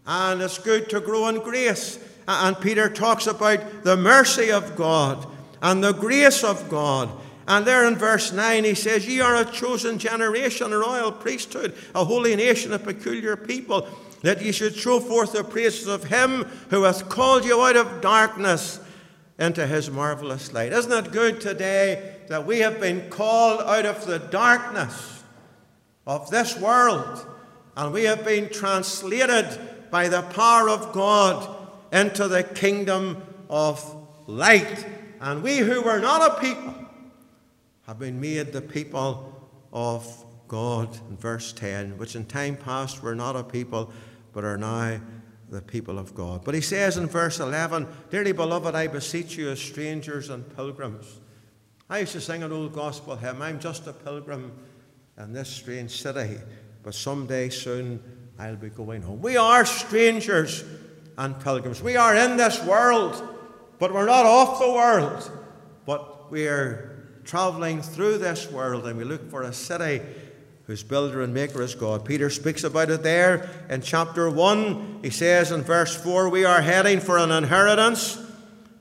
And 0.06 0.42
it's 0.42 0.58
good 0.58 0.90
to 0.90 1.00
grow 1.00 1.28
in 1.28 1.38
grace. 1.38 1.98
And 2.28 2.58
Peter 2.60 2.88
talks 2.88 3.26
about 3.26 3.84
the 3.84 3.96
mercy 3.96 4.50
of 4.50 4.76
God 4.76 5.26
and 5.62 5.82
the 5.82 5.92
grace 5.92 6.44
of 6.44 6.68
God. 6.68 7.08
And 7.46 7.66
there 7.66 7.86
in 7.86 7.96
verse 7.96 8.32
9, 8.32 8.64
he 8.64 8.74
says, 8.74 9.06
Ye 9.06 9.20
are 9.20 9.36
a 9.36 9.44
chosen 9.44 9.98
generation, 9.98 10.72
a 10.72 10.78
royal 10.78 11.12
priesthood, 11.12 11.74
a 11.94 12.04
holy 12.04 12.34
nation, 12.36 12.72
a 12.72 12.78
peculiar 12.78 13.36
people, 13.36 13.86
that 14.22 14.40
ye 14.40 14.52
should 14.52 14.74
show 14.74 14.98
forth 15.00 15.32
the 15.32 15.44
praises 15.44 15.86
of 15.86 16.04
him 16.04 16.44
who 16.70 16.84
hath 16.84 17.08
called 17.10 17.44
you 17.44 17.60
out 17.60 17.76
of 17.76 18.00
darkness 18.00 18.80
into 19.38 19.66
his 19.66 19.90
marvelous 19.90 20.52
light. 20.54 20.72
Isn't 20.72 20.92
it 20.92 21.12
good 21.12 21.40
today 21.40 22.16
that 22.28 22.46
we 22.46 22.60
have 22.60 22.80
been 22.80 23.10
called 23.10 23.60
out 23.60 23.84
of 23.84 24.06
the 24.06 24.18
darkness 24.18 25.22
of 26.06 26.30
this 26.30 26.58
world 26.58 27.26
and 27.76 27.92
we 27.92 28.04
have 28.04 28.24
been 28.24 28.48
translated 28.48 29.46
by 29.90 30.08
the 30.08 30.22
power 30.22 30.70
of 30.70 30.92
God 30.92 31.54
into 31.92 32.26
the 32.28 32.42
kingdom 32.42 33.22
of 33.50 33.84
light? 34.26 34.86
And 35.20 35.42
we 35.42 35.58
who 35.58 35.82
were 35.82 36.00
not 36.00 36.38
a 36.38 36.40
people 36.40 36.83
have 37.86 37.98
been 37.98 38.20
made 38.20 38.52
the 38.52 38.62
people 38.62 39.48
of 39.72 40.24
God, 40.48 40.96
in 41.08 41.16
verse 41.16 41.52
10, 41.52 41.98
which 41.98 42.16
in 42.16 42.26
time 42.26 42.56
past 42.56 43.02
were 43.02 43.14
not 43.14 43.36
a 43.36 43.42
people, 43.42 43.92
but 44.32 44.44
are 44.44 44.56
now 44.56 45.00
the 45.50 45.60
people 45.60 45.98
of 45.98 46.14
God. 46.14 46.44
But 46.44 46.54
he 46.54 46.60
says 46.60 46.96
in 46.96 47.06
verse 47.06 47.40
11, 47.40 47.86
Dearly 48.10 48.32
beloved, 48.32 48.74
I 48.74 48.86
beseech 48.86 49.36
you 49.36 49.50
as 49.50 49.60
strangers 49.60 50.30
and 50.30 50.56
pilgrims. 50.56 51.20
I 51.88 52.00
used 52.00 52.12
to 52.12 52.20
sing 52.20 52.42
an 52.42 52.52
old 52.52 52.72
gospel 52.72 53.16
hymn, 53.16 53.42
I'm 53.42 53.60
just 53.60 53.86
a 53.86 53.92
pilgrim 53.92 54.52
in 55.18 55.32
this 55.32 55.48
strange 55.48 56.00
city, 56.00 56.38
but 56.82 56.94
someday 56.94 57.50
soon 57.50 58.02
I'll 58.38 58.56
be 58.56 58.70
going 58.70 59.02
home. 59.02 59.20
We 59.20 59.36
are 59.36 59.64
strangers 59.64 60.64
and 61.18 61.38
pilgrims. 61.40 61.82
We 61.82 61.96
are 61.96 62.16
in 62.16 62.36
this 62.36 62.62
world, 62.64 63.22
but 63.78 63.92
we're 63.92 64.06
not 64.06 64.26
off 64.26 64.58
the 64.58 64.70
world. 64.70 65.30
But 65.86 66.30
we're 66.30 66.93
traveling 67.24 67.82
through 67.82 68.18
this 68.18 68.50
world 68.50 68.86
and 68.86 68.98
we 68.98 69.04
look 69.04 69.30
for 69.30 69.42
a 69.42 69.52
city 69.52 70.00
whose 70.66 70.82
builder 70.82 71.22
and 71.22 71.34
maker 71.34 71.62
is 71.62 71.74
God. 71.74 72.04
Peter 72.04 72.30
speaks 72.30 72.64
about 72.64 72.90
it 72.90 73.02
there 73.02 73.48
in 73.68 73.82
chapter 73.82 74.30
1. 74.30 75.00
He 75.02 75.10
says 75.10 75.52
in 75.52 75.62
verse 75.62 75.94
4 75.94 76.28
We 76.28 76.44
are 76.44 76.62
heading 76.62 77.00
for 77.00 77.18
an 77.18 77.30
inheritance 77.30 78.18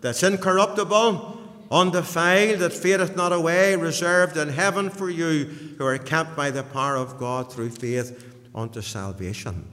that's 0.01 0.23
incorruptible, 0.23 1.41
undefiled, 1.71 2.59
that 2.59 2.73
fadeth 2.73 3.15
not 3.15 3.33
away, 3.33 3.75
reserved 3.75 4.37
in 4.37 4.49
heaven 4.49 4.89
for 4.89 5.09
you 5.09 5.45
who 5.77 5.85
are 5.85 5.97
kept 5.97 6.35
by 6.35 6.51
the 6.51 6.63
power 6.63 6.95
of 6.95 7.17
God 7.17 7.51
through 7.51 7.71
faith 7.71 8.33
unto 8.55 8.81
salvation. 8.81 9.69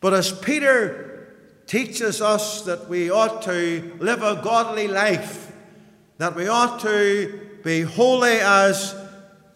But 0.00 0.14
as 0.14 0.32
Peter 0.32 1.34
teaches 1.66 2.20
us 2.20 2.62
that 2.62 2.88
we 2.88 3.10
ought 3.10 3.42
to 3.42 3.96
live 3.98 4.22
a 4.22 4.40
godly 4.42 4.88
life, 4.88 5.52
that 6.18 6.36
we 6.36 6.46
ought 6.46 6.80
to 6.80 7.51
be 7.62 7.82
holy 7.82 8.38
as 8.40 8.94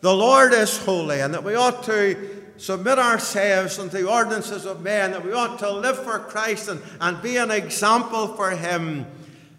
the 0.00 0.14
Lord 0.14 0.52
is 0.52 0.78
holy, 0.78 1.20
and 1.20 1.34
that 1.34 1.44
we 1.44 1.54
ought 1.54 1.82
to 1.84 2.16
submit 2.58 2.98
ourselves 2.98 3.78
unto 3.78 3.98
the 3.98 4.08
ordinances 4.08 4.64
of 4.64 4.82
men, 4.82 5.10
that 5.12 5.25
we 5.25 5.32
ought 5.32 5.58
to 5.58 5.70
live 5.70 5.98
for 5.98 6.18
Christ 6.18 6.68
and, 6.68 6.80
and 7.00 7.20
be 7.22 7.36
an 7.36 7.50
example 7.50 8.28
for 8.28 8.50
Him. 8.50 9.06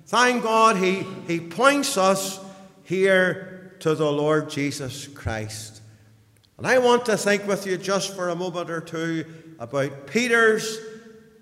Thank 0.07 0.43
God 0.43 0.77
he, 0.77 1.05
he 1.27 1.41
points 1.41 1.97
us 1.97 2.39
here 2.83 3.75
to 3.81 3.93
the 3.93 4.09
Lord 4.09 4.49
Jesus 4.49 5.05
Christ. 5.05 5.81
And 6.57 6.65
I 6.65 6.79
want 6.79 7.05
to 7.07 7.17
think 7.17 7.45
with 7.45 7.67
you 7.67 7.77
just 7.77 8.15
for 8.15 8.29
a 8.29 8.35
moment 8.35 8.69
or 8.69 8.79
two 8.79 9.25
about 9.59 10.07
Peter's 10.07 10.79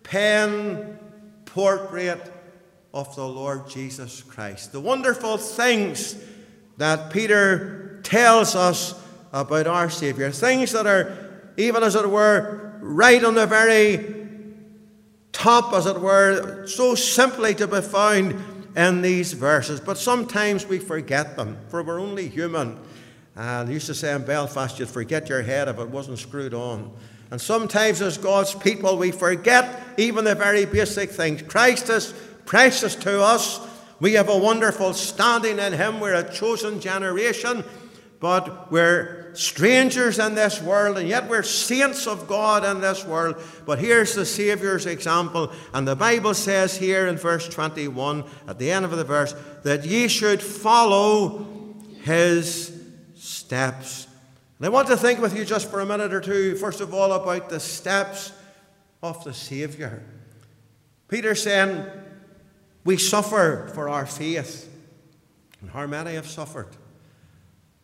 pen 0.01 0.97
portrait 1.45 2.33
of 2.91 3.15
the 3.15 3.27
Lord 3.27 3.69
Jesus 3.69 4.23
Christ. 4.23 4.71
The 4.71 4.79
wonderful 4.79 5.37
things 5.37 6.15
that 6.77 7.11
Peter 7.11 7.99
tells 8.03 8.55
us 8.55 8.93
about 9.31 9.67
our 9.67 9.89
Savior. 9.89 10.31
Things 10.31 10.71
that 10.71 10.87
are, 10.87 11.17
even 11.57 11.83
as 11.83 11.95
it 11.95 12.09
were, 12.09 12.73
right 12.81 13.23
on 13.23 13.35
the 13.35 13.45
very 13.45 14.27
top, 15.31 15.73
as 15.73 15.85
it 15.85 15.99
were, 15.99 16.65
so 16.67 16.95
simply 16.95 17.53
to 17.55 17.67
be 17.67 17.81
found 17.81 18.35
in 18.75 19.01
these 19.01 19.33
verses. 19.33 19.79
But 19.79 19.97
sometimes 19.97 20.65
we 20.65 20.79
forget 20.79 21.35
them, 21.35 21.57
for 21.69 21.83
we're 21.83 21.99
only 21.99 22.29
human. 22.29 22.79
And 23.35 23.67
they 23.67 23.73
used 23.73 23.87
to 23.87 23.93
say 23.93 24.13
in 24.13 24.23
Belfast, 24.23 24.79
you'd 24.79 24.89
forget 24.89 25.27
your 25.27 25.41
head 25.41 25.67
if 25.67 25.79
it 25.79 25.89
wasn't 25.89 26.19
screwed 26.19 26.53
on. 26.53 26.91
And 27.31 27.41
sometimes, 27.41 28.01
as 28.01 28.17
God's 28.17 28.53
people, 28.53 28.97
we 28.97 29.11
forget 29.11 29.81
even 29.97 30.23
the 30.23 30.35
very 30.35 30.65
basic 30.65 31.09
things. 31.09 31.41
Christ 31.41 31.89
is 31.89 32.13
precious 32.45 32.95
to 32.95 33.21
us. 33.21 33.59
We 33.99 34.13
have 34.13 34.29
a 34.29 34.37
wonderful 34.37 34.93
standing 34.93 35.59
in 35.59 35.73
Him. 35.73 35.99
We're 35.99 36.15
a 36.15 36.29
chosen 36.29 36.81
generation, 36.81 37.63
but 38.19 38.71
we're 38.71 39.33
strangers 39.35 40.19
in 40.19 40.35
this 40.35 40.61
world, 40.61 40.97
and 40.97 41.07
yet 41.07 41.29
we're 41.29 41.43
saints 41.43 42.07
of 42.07 42.27
God 42.27 42.65
in 42.65 42.81
this 42.81 43.05
world. 43.05 43.41
But 43.65 43.79
here's 43.79 44.13
the 44.13 44.25
Saviour's 44.25 44.85
example, 44.85 45.51
and 45.73 45.87
the 45.87 45.95
Bible 45.95 46.33
says 46.33 46.77
here 46.77 47.07
in 47.07 47.17
verse 47.17 47.47
21, 47.47 48.23
at 48.47 48.59
the 48.59 48.71
end 48.71 48.85
of 48.85 48.91
the 48.91 49.03
verse, 49.03 49.33
that 49.63 49.85
ye 49.85 50.07
should 50.07 50.41
follow 50.41 51.45
His 52.03 52.71
steps. 53.15 54.07
And 54.57 54.65
I 54.65 54.69
want 54.69 54.87
to 54.87 54.97
think 54.97 55.19
with 55.19 55.37
you 55.37 55.45
just 55.45 55.69
for 55.69 55.81
a 55.81 55.85
minute 55.85 56.13
or 56.13 56.21
two, 56.21 56.55
first 56.55 56.81
of 56.81 56.93
all, 56.93 57.11
about 57.13 57.49
the 57.49 57.59
steps 57.59 58.31
of 59.03 59.23
the 59.23 59.33
Saviour. 59.33 60.01
Peter 61.07 61.35
saying, 61.35 61.85
we 62.85 62.97
suffer 62.97 63.69
for 63.73 63.89
our 63.89 64.05
faith. 64.05 64.71
And 65.59 65.71
how 65.71 65.85
many 65.87 66.13
have 66.13 66.27
suffered? 66.27 66.69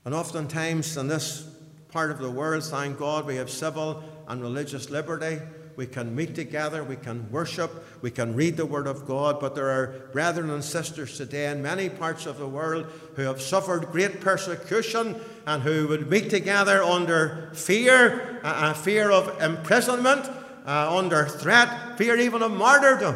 And 0.05 0.13
oftentimes 0.13 0.95
in 0.95 1.07
this 1.07 1.47
part 1.89 2.11
of 2.11 2.19
the 2.19 2.31
world, 2.31 2.63
thank 2.63 2.99
God, 2.99 3.25
we 3.25 3.35
have 3.35 3.49
civil 3.49 4.03
and 4.27 4.41
religious 4.41 4.89
liberty. 4.89 5.39
We 5.75 5.87
can 5.87 6.13
meet 6.15 6.35
together, 6.35 6.83
we 6.83 6.97
can 6.97 7.31
worship, 7.31 7.71
we 8.01 8.11
can 8.11 8.35
read 8.35 8.57
the 8.57 8.65
Word 8.65 8.87
of 8.87 9.07
God, 9.07 9.39
but 9.39 9.55
there 9.55 9.69
are 9.69 10.09
brethren 10.11 10.49
and 10.49 10.63
sisters 10.63 11.17
today 11.17 11.49
in 11.49 11.61
many 11.61 11.89
parts 11.89 12.25
of 12.25 12.37
the 12.37 12.47
world 12.47 12.87
who 13.15 13.23
have 13.23 13.41
suffered 13.41 13.85
great 13.91 14.19
persecution 14.19 15.19
and 15.47 15.63
who 15.63 15.87
would 15.87 16.09
meet 16.09 16.29
together 16.29 16.83
under 16.83 17.51
fear, 17.53 18.41
uh, 18.43 18.73
fear 18.73 19.09
of 19.11 19.41
imprisonment, 19.41 20.29
uh, 20.65 20.95
under 20.95 21.25
threat, 21.25 21.97
fear 21.97 22.17
even 22.17 22.43
of 22.43 22.51
martyrdom. 22.51 23.15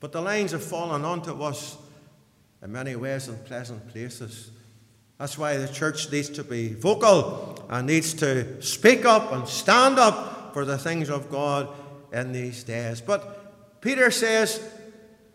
But 0.00 0.12
the 0.12 0.20
lines 0.22 0.52
have 0.52 0.64
fallen 0.64 1.04
onto 1.04 1.42
us 1.42 1.76
in 2.62 2.72
many 2.72 2.96
ways 2.96 3.28
in 3.28 3.36
pleasant 3.44 3.88
places. 3.88 4.50
That's 5.18 5.36
why 5.36 5.58
the 5.58 5.68
church 5.68 6.10
needs 6.10 6.30
to 6.30 6.44
be 6.44 6.72
vocal 6.72 7.66
and 7.68 7.86
needs 7.86 8.14
to 8.14 8.62
speak 8.62 9.04
up 9.04 9.32
and 9.32 9.46
stand 9.46 9.98
up 9.98 10.54
for 10.54 10.64
the 10.64 10.78
things 10.78 11.10
of 11.10 11.30
God 11.30 11.68
in 12.12 12.32
these 12.32 12.64
days. 12.64 13.02
But 13.02 13.80
Peter 13.82 14.10
says, 14.10 14.66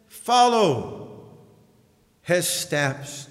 follow 0.08 1.28
his 2.24 2.48
steps. 2.48 3.30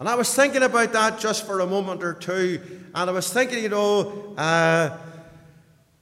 And 0.00 0.08
I 0.08 0.14
was 0.14 0.34
thinking 0.34 0.62
about 0.62 0.92
that 0.92 1.20
just 1.20 1.46
for 1.46 1.60
a 1.60 1.66
moment 1.66 2.02
or 2.02 2.14
two. 2.14 2.60
And 2.94 3.10
I 3.10 3.12
was 3.12 3.30
thinking, 3.30 3.62
you 3.62 3.68
know, 3.68 4.34
uh, 4.36 4.96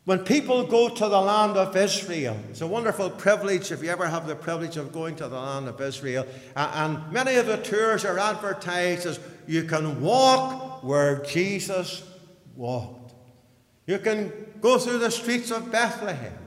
when 0.04 0.18
people 0.20 0.66
go 0.66 0.88
to 0.88 1.08
the 1.08 1.20
land 1.20 1.56
of 1.56 1.76
Israel, 1.76 2.36
it's 2.50 2.60
a 2.60 2.66
wonderful 2.66 3.08
privilege 3.08 3.70
if 3.70 3.84
you 3.84 3.90
ever 3.90 4.08
have 4.08 4.26
the 4.26 4.34
privilege 4.34 4.76
of 4.76 4.92
going 4.92 5.14
to 5.16 5.28
the 5.28 5.38
land 5.38 5.68
of 5.68 5.80
Israel. 5.80 6.26
And 6.56 7.12
many 7.12 7.36
of 7.36 7.46
the 7.46 7.58
tours 7.58 8.04
are 8.04 8.18
advertised 8.18 9.06
as 9.06 9.20
you 9.46 9.62
can 9.62 10.00
walk 10.00 10.82
where 10.82 11.22
Jesus 11.22 12.08
walked. 12.56 13.14
You 13.86 13.98
can 13.98 14.32
go 14.60 14.78
through 14.78 14.98
the 14.98 15.10
streets 15.10 15.52
of 15.52 15.70
Bethlehem. 15.70 16.38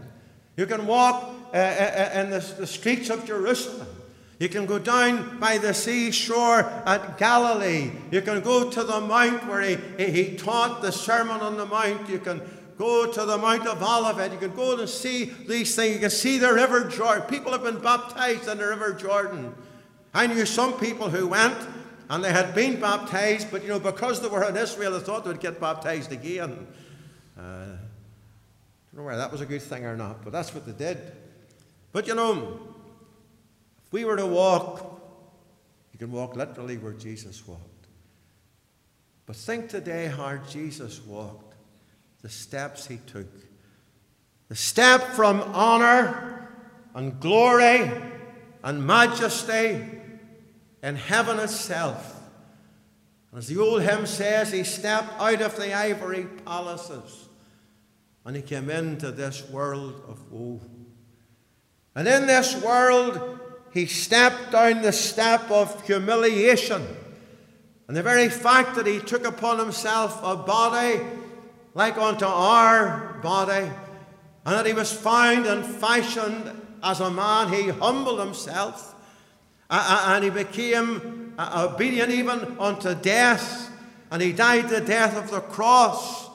You 0.57 0.65
can 0.65 0.85
walk 0.85 1.23
uh, 1.53 1.57
uh, 1.57 1.59
uh 1.59 2.19
in 2.19 2.29
the, 2.31 2.67
streets 2.67 3.09
of 3.09 3.25
Jerusalem. 3.25 3.87
You 4.37 4.49
can 4.49 4.65
go 4.65 4.79
down 4.79 5.39
by 5.39 5.59
the 5.59 5.73
seashore 5.73 6.61
at 6.85 7.17
Galilee. 7.17 7.91
You 8.11 8.21
can 8.21 8.41
go 8.41 8.69
to 8.69 8.83
the 8.83 8.99
mount 8.99 9.47
where 9.47 9.61
he, 9.61 9.77
he 9.97 10.35
taught 10.35 10.81
the 10.81 10.91
Sermon 10.91 11.39
on 11.39 11.55
the 11.55 11.65
Mount. 11.65 12.09
You 12.09 12.19
can 12.19 12.41
go 12.77 13.11
to 13.11 13.25
the 13.25 13.37
Mount 13.37 13.67
of 13.67 13.81
Olivet. 13.81 14.31
You 14.31 14.37
can 14.39 14.55
go 14.55 14.77
and 14.77 14.89
see 14.89 15.25
these 15.25 15.75
things. 15.75 15.93
You 15.95 15.99
can 15.99 16.09
see 16.09 16.37
the 16.37 16.53
River 16.53 16.87
Jordan. 16.89 17.27
People 17.27 17.51
have 17.51 17.63
been 17.63 17.79
baptized 17.79 18.47
in 18.47 18.57
the 18.57 18.67
River 18.67 18.93
Jordan. 18.93 19.53
I 20.13 20.27
knew 20.27 20.45
some 20.45 20.73
people 20.79 21.09
who 21.09 21.27
went 21.27 21.57
and 22.09 22.23
they 22.23 22.31
had 22.31 22.53
been 22.55 22.79
baptized, 22.79 23.51
but 23.51 23.63
you 23.63 23.69
know, 23.69 23.79
because 23.79 24.21
they 24.21 24.27
were 24.27 24.43
in 24.47 24.55
Israel, 24.55 24.91
they 24.91 24.99
thought 24.99 25.23
they 25.23 25.31
would 25.31 25.39
get 25.39 25.59
baptized 25.59 26.11
again. 26.11 26.67
Uh, 27.37 27.41
I 27.41 27.77
don't 28.93 28.97
know 28.97 29.03
whether 29.03 29.17
that 29.17 29.31
was 29.31 29.41
a 29.41 29.45
good 29.45 29.61
thing 29.61 29.85
or 29.85 29.97
not, 29.97 30.23
but 30.23 30.31
that's 30.31 30.53
what 30.53 30.65
they 30.65 30.71
did. 30.71 31.11
But 31.91 32.07
you 32.07 32.15
know, 32.15 32.59
if 33.85 33.91
we 33.91 34.05
were 34.05 34.15
to 34.17 34.25
walk 34.25 34.95
You 35.95 35.99
can 35.99 36.11
walk 36.11 36.35
literally 36.35 36.77
where 36.77 36.91
Jesus 36.91 37.47
walked. 37.47 37.87
But 39.25 39.37
think 39.37 39.69
today 39.69 40.07
how 40.07 40.35
Jesus 40.49 41.01
walked, 41.01 41.44
the 42.25 42.31
steps 42.31 42.87
he 42.87 42.97
took. 43.05 43.27
The 44.47 44.55
step 44.55 45.11
from 45.11 45.41
honor 45.53 46.49
and 46.95 47.19
glory 47.19 47.91
and 48.63 48.83
majesty 48.83 49.79
in 50.81 50.95
heaven 50.95 51.37
itself. 51.37 52.19
As 53.37 53.45
the 53.45 53.59
old 53.59 53.83
hymn 53.83 54.07
says, 54.07 54.51
he 54.51 54.63
stepped 54.63 55.21
out 55.21 55.39
of 55.43 55.55
the 55.55 55.71
ivory 55.71 56.25
palaces 56.45 57.29
and 58.25 58.35
he 58.35 58.41
came 58.41 58.71
into 58.71 59.11
this 59.11 59.47
world 59.51 60.01
of 60.07 60.31
woe. 60.31 60.59
And 61.93 62.07
in 62.07 62.25
this 62.25 62.59
world, 62.63 63.39
he 63.71 63.85
stepped 63.85 64.51
down 64.51 64.81
the 64.81 64.93
step 64.93 65.51
of 65.51 65.85
humiliation. 65.85 66.87
And 67.87 67.95
the 67.95 68.01
very 68.01 68.29
fact 68.29 68.77
that 68.77 68.87
he 68.87 68.97
took 68.97 69.27
upon 69.27 69.59
himself 69.59 70.19
a 70.23 70.35
body 70.35 71.01
like 71.75 71.97
unto 71.97 72.25
our 72.25 73.19
body, 73.21 73.69
and 74.45 74.55
that 74.55 74.65
he 74.65 74.73
was 74.73 74.91
found 74.91 75.45
and 75.45 75.63
fashioned 75.63 76.49
as 76.81 76.99
a 77.01 77.11
man, 77.11 77.51
he 77.51 77.67
humbled 77.69 78.19
himself 78.19 78.95
and 79.69 80.23
he 80.23 80.29
became 80.29 81.33
obedient 81.37 82.11
even 82.11 82.55
unto 82.59 82.95
death, 82.95 83.71
and 84.11 84.21
he 84.21 84.31
died 84.31 84.69
the 84.69 84.79
death 84.79 85.17
of 85.17 85.29
the 85.31 85.41
cross. 85.41 86.29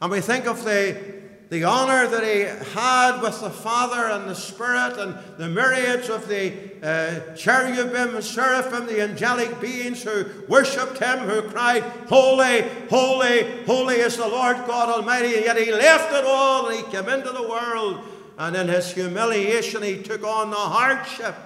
And 0.00 0.10
we 0.10 0.20
think 0.20 0.46
of 0.46 0.64
the 0.64 1.13
the 1.50 1.64
honor 1.64 2.08
that 2.08 2.24
he 2.24 2.40
had 2.72 3.20
with 3.20 3.40
the 3.40 3.50
Father 3.50 4.08
and 4.08 4.28
the 4.28 4.34
Spirit 4.34 4.98
and 4.98 5.16
the 5.36 5.48
myriads 5.48 6.08
of 6.08 6.26
the 6.26 6.52
uh, 6.82 7.34
cherubim 7.36 8.14
and 8.14 8.24
seraphim, 8.24 8.86
the 8.86 9.02
angelic 9.02 9.60
beings 9.60 10.02
who 10.02 10.24
worshipped 10.48 10.98
him, 10.98 11.18
who 11.20 11.42
cried, 11.42 11.82
Holy, 12.08 12.62
holy, 12.88 13.64
holy 13.64 13.96
is 13.96 14.16
the 14.16 14.26
Lord 14.26 14.56
God 14.66 14.88
Almighty. 14.88 15.36
And 15.36 15.44
yet 15.44 15.56
he 15.58 15.70
left 15.70 16.12
it 16.14 16.24
all 16.26 16.68
and 16.68 16.76
he 16.76 16.90
came 16.90 17.08
into 17.08 17.30
the 17.30 17.48
world. 17.48 18.00
And 18.38 18.56
in 18.56 18.68
his 18.68 18.92
humiliation, 18.92 19.82
he 19.82 20.02
took 20.02 20.24
on 20.24 20.50
the 20.50 20.56
hardship, 20.56 21.36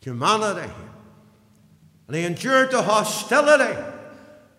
humanity, 0.00 0.72
and 2.08 2.16
he 2.16 2.24
endured 2.24 2.70
the 2.72 2.82
hostility 2.82 3.93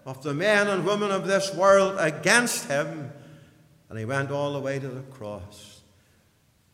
of 0.06 0.22
the 0.22 0.34
men 0.34 0.68
and 0.68 0.86
women 0.86 1.12
of 1.12 1.26
this 1.26 1.54
world 1.54 1.96
against 1.98 2.66
him, 2.66 3.12
and 3.90 3.98
he 3.98 4.06
went 4.06 4.32
all 4.32 4.54
the 4.54 4.60
way 4.60 4.78
to 4.78 4.88
the 4.88 5.02
cross. 5.02 5.82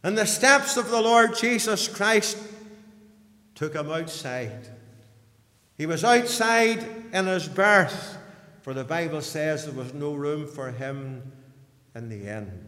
And 0.04 0.18
the 0.18 0.26
steps 0.26 0.78
of 0.78 0.90
the 0.90 1.02
Lord 1.02 1.36
Jesus 1.36 1.88
Christ 1.88 2.38
took 3.56 3.76
him 3.76 3.90
outside. 3.90 4.68
He 5.78 5.86
was 5.86 6.04
outside 6.04 6.86
in 7.14 7.26
his 7.26 7.48
birth, 7.48 8.18
for 8.62 8.74
the 8.74 8.84
Bible 8.84 9.22
says 9.22 9.66
there 9.66 9.74
was 9.74 9.94
no 9.94 10.14
room 10.14 10.48
for 10.48 10.72
him 10.72 11.32
in 11.96 12.10
the 12.10 12.28
inn. 12.28 12.68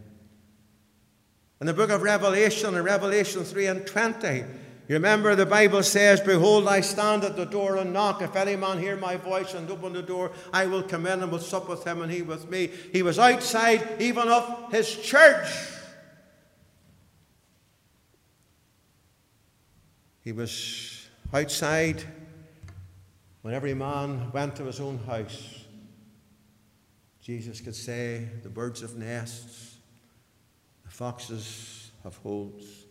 In 1.60 1.66
the 1.66 1.74
book 1.74 1.90
of 1.90 2.02
Revelation, 2.02 2.74
in 2.74 2.82
Revelation 2.82 3.44
3 3.44 3.66
and 3.66 3.86
20, 3.86 4.44
you 4.86 4.96
remember 4.96 5.34
the 5.34 5.46
Bible 5.46 5.82
says, 5.82 6.20
Behold, 6.20 6.68
I 6.68 6.82
stand 6.82 7.24
at 7.24 7.36
the 7.36 7.46
door 7.46 7.78
and 7.78 7.94
knock. 7.94 8.20
If 8.20 8.36
any 8.36 8.54
man 8.54 8.78
hear 8.78 8.96
my 8.96 9.16
voice 9.16 9.54
and 9.54 9.70
open 9.70 9.94
the 9.94 10.02
door, 10.02 10.30
I 10.52 10.66
will 10.66 10.82
come 10.82 11.06
in 11.06 11.22
and 11.22 11.32
will 11.32 11.38
sup 11.38 11.70
with 11.70 11.86
him 11.86 12.02
and 12.02 12.12
he 12.12 12.20
with 12.20 12.50
me. 12.50 12.70
He 12.92 13.02
was 13.02 13.18
outside 13.18 13.96
even 13.98 14.28
of 14.28 14.70
his 14.70 14.94
church. 14.94 15.48
He 20.20 20.32
was 20.32 21.06
outside 21.32 22.02
when 23.40 23.54
every 23.54 23.74
man 23.74 24.32
went 24.32 24.56
to 24.56 24.64
his 24.64 24.80
own 24.80 24.98
house. 25.06 25.64
Jesus 27.22 27.62
could 27.62 27.74
say, 27.74 28.28
The 28.42 28.50
birds 28.50 28.82
have 28.82 28.96
nests, 28.96 29.76
the 30.84 30.90
foxes 30.90 31.90
have 32.02 32.16
holes 32.18 32.83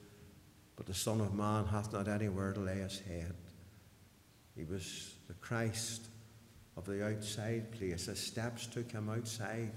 but 0.75 0.86
the 0.86 0.93
Son 0.93 1.21
of 1.21 1.33
Man 1.33 1.65
hath 1.65 1.93
not 1.93 2.07
anywhere 2.07 2.53
to 2.53 2.59
lay 2.59 2.79
his 2.79 2.99
head. 2.99 3.33
He 4.55 4.63
was 4.63 5.15
the 5.27 5.33
Christ 5.36 6.07
of 6.77 6.86
the 6.86 7.05
outside 7.05 7.71
place. 7.71 8.05
His 8.07 8.19
steps 8.19 8.67
took 8.67 8.91
him 8.91 9.09
outside. 9.09 9.71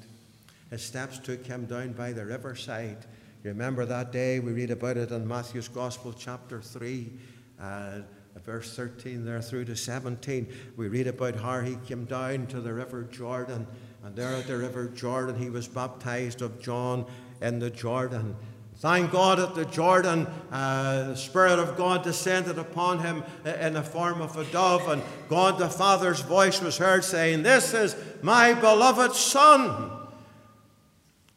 His 0.71 0.83
steps 0.83 1.19
took 1.19 1.47
him 1.47 1.67
down 1.67 1.93
by 1.93 2.13
the 2.13 2.25
riverside. 2.25 3.05
You 3.45 3.51
remember 3.51 3.85
that 3.87 4.13
day? 4.13 4.41
We 4.41 4.53
read 4.53 4.71
about 4.71 4.97
it 4.97 5.13
in 5.13 5.29
Matthew's 5.29 5.69
Gospel, 5.69 6.13
chapter 6.13 6.61
3, 6.61 7.13
uh, 7.61 7.99
verse 8.45 8.75
13 8.75 9.25
there 9.25 9.41
through 9.41 9.67
to 9.67 9.77
17. 9.77 10.53
We 10.77 10.89
read 10.89 11.07
about 11.07 11.37
how 11.37 11.61
he 11.61 11.77
came 11.87 12.05
down 12.07 12.47
to 12.49 12.61
the 12.61 12.73
river 12.73 13.05
Jordan, 13.05 13.67
and 14.05 14.17
there 14.17 14.35
at 14.35 14.47
the 14.47 14.57
river 14.57 14.89
Jordan 14.89 15.39
he 15.39 15.51
was 15.51 15.69
baptized 15.69 16.43
of 16.43 16.61
John 16.61 17.07
in 17.41 17.59
the 17.59 17.71
Jordan. 17.71 18.35
Thank 18.79 19.11
God 19.11 19.41
at 19.41 19.55
the 19.55 19.65
Jordan, 19.65 20.27
uh, 20.53 21.09
the 21.09 21.17
Spirit 21.17 21.59
of 21.59 21.79
God 21.79 22.05
descended 22.05 22.59
upon 22.59 22.99
him 22.99 23.25
in 23.45 23.73
the 23.73 23.83
form 23.83 24.21
of 24.21 24.37
a 24.37 24.45
dove, 24.45 24.87
and 24.89 25.03
God 25.31 25.59
the 25.59 25.71
Father's 25.71 26.21
voice 26.21 26.61
was 26.61 26.77
heard 26.77 27.03
saying, 27.03 27.43
This 27.43 27.73
is 27.73 27.97
my 28.21 28.53
beloved 28.53 29.15
Son. 29.15 29.93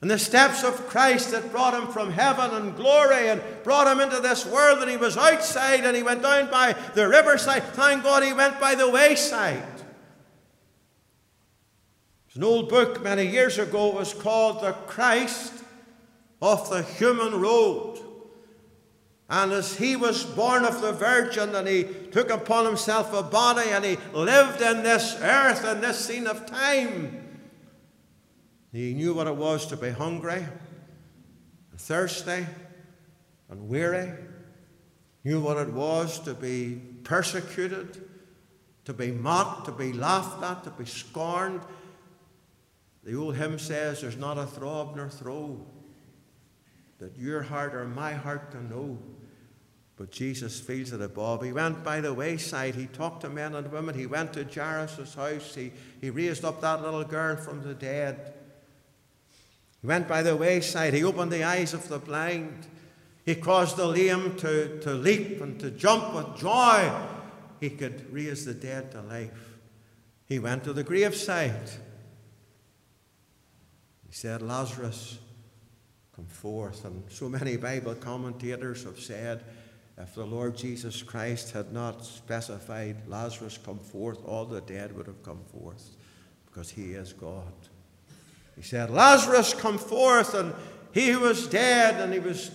And 0.02 0.12
the 0.12 0.19
steps 0.19 0.63
of 0.63 0.88
Christ 0.88 1.32
that 1.32 1.52
brought 1.52 1.73
him 1.73 1.88
from 1.88 2.12
heaven 2.12 2.52
and 2.52 2.75
glory 2.75 3.30
and 3.30 3.41
brought 3.63 3.88
him 3.88 4.02
into 4.02 4.19
this 4.19 4.45
world, 4.45 4.80
and 4.80 4.91
he 4.91 4.97
was 4.97 5.17
outside 5.17 5.86
and 5.86 5.95
he 5.95 6.04
went 6.04 6.21
down 6.21 6.49
by 6.49 6.73
the 6.93 7.08
riverside. 7.08 7.63
Thank 7.63 8.04
God 8.04 8.23
he 8.23 8.34
went 8.34 8.60
by 8.60 8.75
the 8.75 8.89
wayside. 8.89 9.63
There's 12.28 12.36
an 12.36 12.43
old 12.43 12.69
book 12.69 13.02
many 13.02 13.25
years 13.25 13.58
ago, 13.58 13.89
it 13.89 13.95
was 13.95 14.13
called 14.13 14.62
The 14.62 14.73
Christ 14.73 15.54
of 16.41 16.69
the 16.69 16.84
human 16.84 17.39
road. 17.39 17.99
And 19.30 19.52
as 19.52 19.75
he 19.75 19.95
was 19.95 20.23
born 20.23 20.65
of 20.65 20.82
the 20.82 20.91
Virgin 20.91 21.54
and 21.54 21.67
he 21.67 21.84
took 22.12 22.32
upon 22.32 22.65
himself 22.65 23.13
a 23.13 23.21
body 23.21 23.69
and 23.69 23.86
he 23.86 23.97
lived 24.12 24.62
in 24.62 24.82
this 24.82 25.15
earth 25.21 25.63
and 25.65 25.84
this 25.84 26.04
scene 26.04 26.25
of 26.25 26.47
time, 26.47 27.25
he 28.71 28.93
knew 28.93 29.13
what 29.13 29.28
it 29.28 29.36
was 29.36 29.67
to 29.67 29.78
be 29.78 29.89
hungry, 29.89 30.45
and 31.71 31.80
thirsty, 31.80 32.45
and 33.49 33.67
weary, 33.67 34.12
knew 35.23 35.39
what 35.39 35.58
it 35.58 35.73
was 35.73 36.19
to 36.19 36.34
be 36.34 36.82
persecuted, 37.04 38.04
to 38.86 38.93
be 38.93 39.12
mocked, 39.12 39.65
to 39.65 39.71
be 39.71 39.93
laughed 39.93 40.43
at, 40.43 40.63
to 40.63 40.71
be 40.71 40.86
scorned. 40.86 41.62
The 43.04 43.15
old 43.15 43.36
hymn 43.36 43.60
says, 43.60 44.02
There's 44.02 44.17
not 44.17 44.38
a 44.38 44.45
throb 44.45 44.95
nor 44.95 45.10
throe 45.10 45.65
that 46.99 47.17
your 47.17 47.41
heart 47.41 47.73
or 47.73 47.85
my 47.85 48.13
heart 48.13 48.51
can 48.51 48.69
know. 48.69 48.97
But 49.95 50.12
Jesus 50.12 50.59
feels 50.59 50.93
it 50.93 51.01
above. 51.01 51.43
He 51.43 51.51
went 51.51 51.83
by 51.83 51.99
the 51.99 52.13
wayside. 52.13 52.75
He 52.75 52.85
talked 52.85 53.21
to 53.21 53.29
men 53.29 53.55
and 53.55 53.69
women. 53.71 53.95
He 53.95 54.05
went 54.05 54.31
to 54.33 54.45
Jairus' 54.45 55.13
house. 55.13 55.55
He, 55.55 55.71
he 55.99 56.09
raised 56.09 56.45
up 56.45 56.62
that 56.62 56.81
little 56.81 57.03
girl 57.03 57.35
from 57.35 57.63
the 57.63 57.73
dead. 57.73 58.33
He 59.81 59.88
went 59.88 60.07
by 60.07 60.21
the 60.21 60.38
wayside. 60.38 60.93
He 60.93 61.03
opened 61.03 61.31
the 61.31 61.43
eyes 61.43 61.73
of 61.73 61.88
the 61.89 61.99
blind. 61.99 62.67
He 63.25 63.35
caused 63.35 63.75
the 63.75 63.88
lame 63.88 64.35
to, 64.38 64.79
to 64.79 64.93
leap 64.93 65.41
and 65.41 65.59
to 65.59 65.71
jump 65.71 66.13
with 66.13 66.38
joy. 66.38 66.91
He 67.59 67.69
could 67.69 68.12
raise 68.12 68.45
the 68.45 68.53
dead 68.53 68.91
to 68.93 69.01
life. 69.01 69.57
He 70.25 70.39
went 70.39 70.63
to 70.63 70.73
the 70.73 70.83
graveside. 70.83 71.69
He 74.07 74.13
said, 74.13 74.41
Lazarus, 74.41 75.19
come 76.19 76.27
forth. 76.27 76.84
And 76.84 77.01
so 77.10 77.29
many 77.29 77.55
Bible 77.55 77.95
commentators 77.95 78.84
have 78.84 78.99
said 78.99 79.41
if 79.97 80.15
the 80.15 80.25
Lord 80.25 80.58
Jesus 80.58 81.01
Christ 81.01 81.51
had 81.51 81.71
not 81.71 82.03
specified 82.03 83.08
Lazarus 83.08 83.58
come 83.58 83.79
forth, 83.79 84.19
all 84.25 84.43
the 84.43 84.60
dead 84.62 84.95
would 84.97 85.08
have 85.08 85.23
come 85.23 85.39
forth 85.58 85.95
because 86.45 86.69
he 86.69 86.91
is 86.91 87.13
God. 87.13 87.53
He 88.58 88.62
said, 88.62 88.89
Lazarus 88.89 89.53
come 89.53 89.77
forth, 89.77 90.34
and 90.34 90.53
he 90.91 91.15
was 91.15 91.47
dead, 91.47 92.01
and 92.01 92.12
he 92.12 92.19
was 92.19 92.51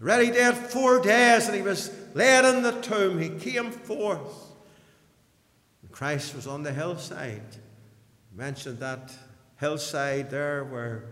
ready 0.00 0.32
dead 0.32 0.56
four 0.56 1.00
days, 1.00 1.46
and 1.46 1.54
he 1.54 1.62
was 1.62 1.92
laid 2.14 2.44
in 2.44 2.62
the 2.62 2.72
tomb, 2.80 3.20
he 3.20 3.28
came 3.28 3.70
forth. 3.70 4.50
And 5.82 5.92
Christ 5.92 6.34
was 6.34 6.48
on 6.48 6.64
the 6.64 6.72
hillside. 6.72 7.56
mentioned 8.34 8.80
that 8.80 9.12
hillside 9.60 10.30
there 10.30 10.64
where 10.64 11.04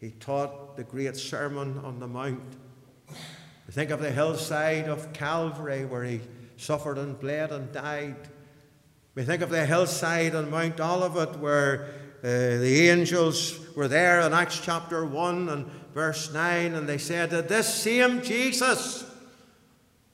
he 0.00 0.10
taught 0.10 0.76
the 0.76 0.84
great 0.84 1.16
Sermon 1.16 1.78
on 1.78 1.98
the 1.98 2.06
Mount. 2.06 2.56
We 3.66 3.72
think 3.72 3.90
of 3.90 4.00
the 4.00 4.10
hillside 4.10 4.88
of 4.88 5.12
Calvary 5.12 5.84
where 5.84 6.04
he 6.04 6.20
suffered 6.56 6.98
and 6.98 7.18
bled 7.18 7.50
and 7.50 7.72
died. 7.72 8.28
We 9.14 9.24
think 9.24 9.42
of 9.42 9.50
the 9.50 9.64
hillside 9.64 10.34
on 10.34 10.50
Mount 10.50 10.80
Olivet 10.80 11.38
where 11.38 11.94
uh, 12.22 12.28
the 12.28 12.88
angels 12.90 13.58
were 13.74 13.88
there 13.88 14.20
in 14.20 14.32
Acts 14.32 14.60
chapter 14.62 15.04
1 15.04 15.48
and 15.48 15.66
verse 15.94 16.32
9, 16.32 16.74
and 16.74 16.88
they 16.88 16.98
said 16.98 17.30
that 17.30 17.48
this 17.48 17.72
same 17.72 18.22
Jesus 18.22 19.04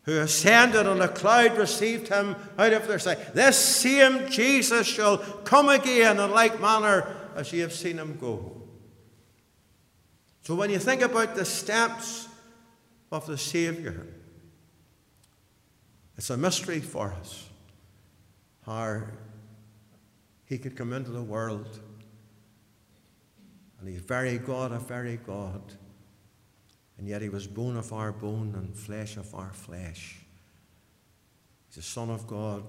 who 0.04 0.18
ascended 0.18 0.86
on 0.86 1.00
a 1.00 1.08
cloud 1.08 1.56
received 1.56 2.08
him 2.08 2.34
out 2.58 2.72
of 2.72 2.88
their 2.88 2.98
sight. 2.98 3.34
This 3.34 3.56
same 3.56 4.28
Jesus 4.28 4.86
shall 4.86 5.18
come 5.18 5.68
again 5.68 6.18
in 6.18 6.30
like 6.30 6.60
manner 6.60 7.16
as 7.36 7.52
ye 7.52 7.60
have 7.60 7.72
seen 7.72 7.98
him 7.98 8.18
go. 8.20 8.61
So 10.42 10.54
when 10.54 10.70
you 10.70 10.78
think 10.78 11.02
about 11.02 11.34
the 11.34 11.44
steps 11.44 12.28
of 13.10 13.26
the 13.26 13.38
Saviour, 13.38 14.06
it's 16.16 16.30
a 16.30 16.36
mystery 16.36 16.80
for 16.80 17.12
us 17.12 17.48
how 18.66 19.02
he 20.44 20.58
could 20.58 20.76
come 20.76 20.92
into 20.92 21.10
the 21.10 21.22
world 21.22 21.80
and 23.80 23.88
he's 23.88 24.00
very 24.00 24.38
God 24.38 24.70
a 24.70 24.78
very 24.78 25.16
God 25.16 25.60
and 27.02 27.08
yet 27.08 27.20
he 27.20 27.28
was 27.28 27.48
bone 27.48 27.76
of 27.76 27.92
our 27.92 28.12
bone 28.12 28.54
and 28.56 28.76
flesh 28.76 29.16
of 29.16 29.34
our 29.34 29.52
flesh. 29.52 30.20
He's 31.66 31.74
the 31.74 31.82
Son 31.82 32.10
of 32.10 32.28
God, 32.28 32.62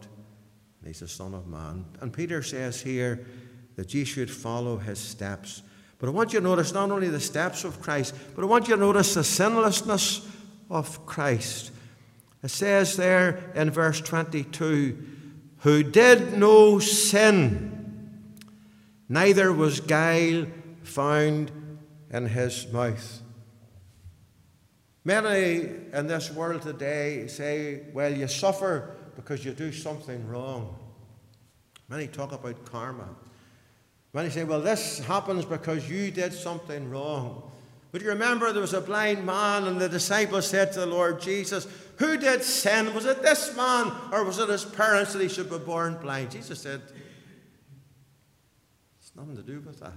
and 0.79 0.87
he's 0.87 1.01
the 1.01 1.07
Son 1.07 1.35
of 1.35 1.45
man. 1.45 1.85
And 2.01 2.11
Peter 2.11 2.41
says 2.41 2.81
here 2.81 3.27
that 3.75 3.93
ye 3.93 4.05
should 4.05 4.31
follow 4.31 4.77
his 4.77 4.97
steps. 4.97 5.61
But 6.03 6.09
I 6.09 6.11
want 6.11 6.33
you 6.33 6.39
to 6.41 6.43
notice 6.43 6.73
not 6.73 6.91
only 6.91 7.07
the 7.07 7.17
steps 7.21 7.63
of 7.63 7.81
Christ, 7.81 8.13
but 8.35 8.41
I 8.41 8.45
want 8.45 8.67
you 8.67 8.75
to 8.75 8.79
notice 8.81 9.13
the 9.13 9.23
sinlessness 9.23 10.27
of 10.69 11.05
Christ. 11.05 11.71
It 12.43 12.49
says 12.49 12.97
there 12.97 13.53
in 13.55 13.71
verse 13.71 14.01
22 14.01 14.97
who 15.59 15.81
did 15.81 16.37
no 16.37 16.79
sin, 16.79 18.19
neither 19.07 19.53
was 19.53 19.79
guile 19.79 20.47
found 20.81 21.53
in 22.11 22.25
his 22.25 22.67
mouth. 22.73 23.21
Many 25.05 25.69
in 25.93 26.07
this 26.07 26.29
world 26.31 26.63
today 26.63 27.27
say, 27.27 27.83
well, 27.93 28.13
you 28.13 28.27
suffer 28.27 28.93
because 29.15 29.45
you 29.45 29.53
do 29.53 29.71
something 29.71 30.27
wrong. 30.27 30.77
Many 31.87 32.07
talk 32.07 32.33
about 32.33 32.65
karma. 32.65 33.07
Many 34.13 34.29
say, 34.29 34.43
well, 34.43 34.61
this 34.61 34.99
happens 34.99 35.43
because 35.43 35.89
you 35.89 36.11
did 36.11 36.33
something 36.33 36.89
wrong. 36.89 37.51
But 37.91 38.01
you 38.01 38.09
remember 38.09 38.51
there 38.51 38.61
was 38.61 38.73
a 38.73 38.81
blind 38.81 39.25
man, 39.25 39.65
and 39.65 39.79
the 39.79 39.89
disciples 39.89 40.47
said 40.47 40.71
to 40.73 40.81
the 40.81 40.85
Lord 40.85 41.19
Jesus, 41.21 41.67
Who 41.97 42.17
did 42.17 42.43
sin? 42.43 42.93
Was 42.93 43.05
it 43.05 43.21
this 43.21 43.55
man, 43.55 43.91
or 44.11 44.23
was 44.23 44.39
it 44.39 44.49
his 44.49 44.65
parents 44.65 45.13
that 45.13 45.21
he 45.21 45.29
should 45.29 45.49
be 45.49 45.59
born 45.59 45.97
blind? 45.97 46.31
Jesus 46.31 46.59
said, 46.59 46.81
It's 48.99 49.15
nothing 49.15 49.35
to 49.35 49.43
do 49.43 49.59
with 49.61 49.79
that, 49.79 49.93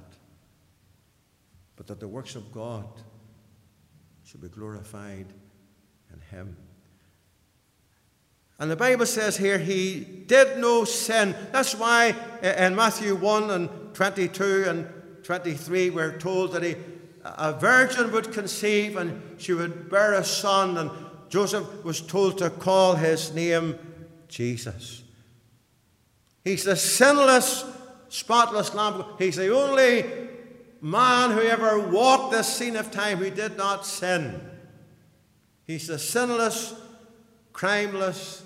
but 1.77 1.87
that 1.87 2.01
the 2.01 2.09
works 2.09 2.37
of 2.37 2.53
God 2.53 2.87
should 4.25 4.43
be 4.43 4.49
glorified 4.49 5.27
in 6.13 6.21
him. 6.31 6.57
And 8.59 8.71
the 8.71 8.77
Bible 8.77 9.05
says 9.05 9.37
here, 9.37 9.59
he 9.59 10.01
did 10.01 10.59
no 10.59 10.85
sin. 10.85 11.35
That's 11.53 11.75
why 11.75 12.15
uh, 12.43 12.47
in 12.47 12.75
Matthew 12.75 13.15
1 13.15 13.51
and 13.51 13.86
22 13.97 14.65
and 14.69 14.87
23, 15.23 15.89
we're 15.89 16.19
told 16.19 16.53
that 16.53 16.63
he, 16.63 16.77
a 17.25 17.55
virgin 17.55 18.13
would 18.13 18.31
conceive 18.31 18.95
and 18.99 19.41
she 19.41 19.55
would 19.55 19.89
bear 19.89 20.13
a 20.13 20.23
son, 20.23 20.77
and 20.77 20.91
Joseph 21.31 21.83
was 21.83 22.03
told 22.03 22.37
to 22.39 22.51
call 22.51 22.95
his 22.95 23.35
name 23.35 23.79
Jesus. 24.29 25.03
He's 26.45 26.65
the 26.65 26.77
sinless, 26.77 27.65
spotless 28.11 28.75
Lamb. 28.75 29.03
He's 29.19 29.37
the 29.37 29.49
only 29.57 30.05
man 30.83 31.31
who 31.31 31.41
ever 31.41 31.89
walked 31.89 32.33
this 32.33 32.55
scene 32.55 32.77
of 32.77 32.91
time 32.91 33.17
who 33.17 33.31
did 33.31 33.57
not 33.57 33.87
sin. 33.87 34.43
He's 35.67 35.87
the 35.87 35.99
sinless, 35.99 36.75
crimeless, 37.55 38.43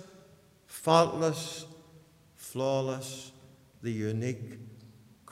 faultless, 0.69 1.67
flawless, 2.37 3.33
the 3.83 3.91
unique 3.91 4.70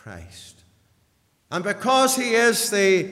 Christ. 0.09 0.65
And 1.51 1.63
because 1.63 2.17
he 2.17 2.35
is 2.35 2.71
the 2.71 3.11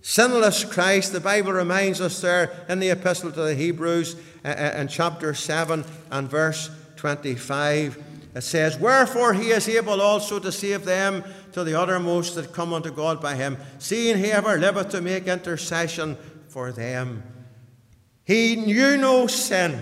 sinless 0.00 0.64
Christ, 0.64 1.12
the 1.12 1.20
Bible 1.20 1.52
reminds 1.52 2.00
us 2.00 2.22
there 2.22 2.64
in 2.66 2.78
the 2.78 2.88
Epistle 2.88 3.30
to 3.30 3.42
the 3.42 3.54
Hebrews 3.54 4.16
uh, 4.42 4.48
uh, 4.48 4.72
in 4.78 4.88
chapter 4.88 5.34
7 5.34 5.84
and 6.10 6.30
verse 6.30 6.70
25. 6.96 8.02
It 8.34 8.40
says, 8.40 8.78
Wherefore 8.78 9.34
he 9.34 9.50
is 9.50 9.68
able 9.68 10.00
also 10.00 10.38
to 10.38 10.50
save 10.50 10.86
them 10.86 11.24
to 11.52 11.62
the 11.62 11.78
uttermost 11.78 12.36
that 12.36 12.54
come 12.54 12.72
unto 12.72 12.90
God 12.90 13.20
by 13.20 13.34
him, 13.34 13.58
seeing 13.78 14.16
he 14.16 14.32
ever 14.32 14.56
liveth 14.56 14.88
to 14.92 15.02
make 15.02 15.26
intercession 15.26 16.16
for 16.48 16.72
them. 16.72 17.22
He 18.24 18.56
knew 18.56 18.96
no 18.96 19.26
sin. 19.26 19.72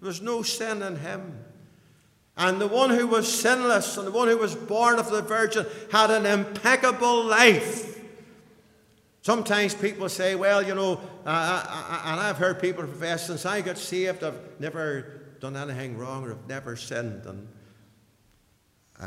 There 0.00 0.08
was 0.08 0.20
no 0.20 0.42
sin 0.42 0.82
in 0.82 0.96
him. 0.96 1.44
And 2.38 2.60
the 2.60 2.68
one 2.68 2.90
who 2.90 3.08
was 3.08 3.30
sinless 3.30 3.96
and 3.96 4.06
the 4.06 4.12
one 4.12 4.28
who 4.28 4.38
was 4.38 4.54
born 4.54 5.00
of 5.00 5.10
the 5.10 5.22
Virgin 5.22 5.66
had 5.90 6.10
an 6.12 6.24
impeccable 6.24 7.24
life. 7.24 7.98
Sometimes 9.22 9.74
people 9.74 10.08
say, 10.08 10.36
well, 10.36 10.62
you 10.62 10.74
know, 10.74 11.00
uh, 11.26 12.02
and 12.06 12.20
I've 12.20 12.38
heard 12.38 12.60
people 12.60 12.84
profess, 12.84 13.26
since 13.26 13.44
I 13.44 13.60
got 13.60 13.76
saved, 13.76 14.22
I've 14.22 14.38
never 14.60 15.34
done 15.40 15.56
anything 15.56 15.98
wrong 15.98 16.24
or 16.24 16.32
I've 16.32 16.48
never 16.48 16.76
sinned. 16.76 17.26
And 17.26 17.48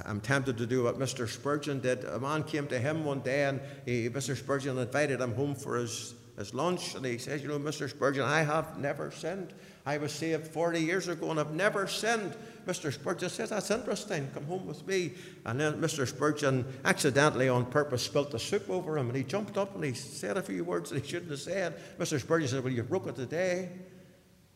I'm 0.06 0.20
tempted 0.20 0.58
to 0.58 0.66
do 0.66 0.84
what 0.84 1.00
Mr. 1.00 1.28
Spurgeon 1.28 1.80
did. 1.80 2.04
A 2.04 2.20
man 2.20 2.44
came 2.44 2.68
to 2.68 2.80
him 2.80 3.06
one 3.06 3.22
day 3.22 3.46
and 3.46 3.62
he, 3.86 4.10
Mr. 4.10 4.36
Spurgeon 4.36 4.78
invited 4.78 5.22
him 5.22 5.34
home 5.34 5.56
for 5.56 5.78
his, 5.78 6.16
his 6.38 6.54
lunch. 6.54 6.96
And 6.96 7.06
he 7.06 7.18
says, 7.18 7.42
You 7.42 7.48
know, 7.48 7.60
Mr. 7.60 7.90
Spurgeon, 7.90 8.24
I 8.24 8.44
have 8.44 8.78
never 8.78 9.10
sinned. 9.10 9.54
I 9.86 9.98
was 9.98 10.12
saved 10.12 10.48
40 10.48 10.80
years 10.80 11.08
ago 11.08 11.32
and 11.32 11.40
I've 11.40 11.54
never 11.54 11.88
sinned. 11.88 12.36
Mr. 12.68 12.94
Spurgeon 12.94 13.30
says, 13.30 13.50
That's 13.50 13.72
interesting. 13.72 14.30
Come 14.34 14.46
home 14.46 14.68
with 14.68 14.86
me. 14.86 15.14
And 15.46 15.60
then 15.60 15.82
Mr. 15.82 16.08
Spurgeon 16.08 16.66
accidentally, 16.86 17.50
on 17.50 17.66
purpose, 17.66 18.04
spilt 18.04 18.32
the 18.32 18.40
soup 18.40 18.70
over 18.70 18.98
him. 18.98 19.08
And 19.08 19.18
he 19.18 19.24
jumped 19.24 19.58
up 19.58 19.74
and 19.74 19.84
he 19.84 19.94
said 19.94 20.38
a 20.38 20.42
few 20.44 20.64
words 20.64 20.92
that 20.92 21.04
he 21.04 21.10
shouldn't 21.10 21.32
have 21.32 21.40
said. 21.40 21.80
Mr. 21.98 22.20
Spurgeon 22.20 22.48
said, 22.48 22.64
Well, 22.64 22.74
you 22.74 22.84
broke 22.84 23.08
it 23.08 23.16
today. 23.16 23.70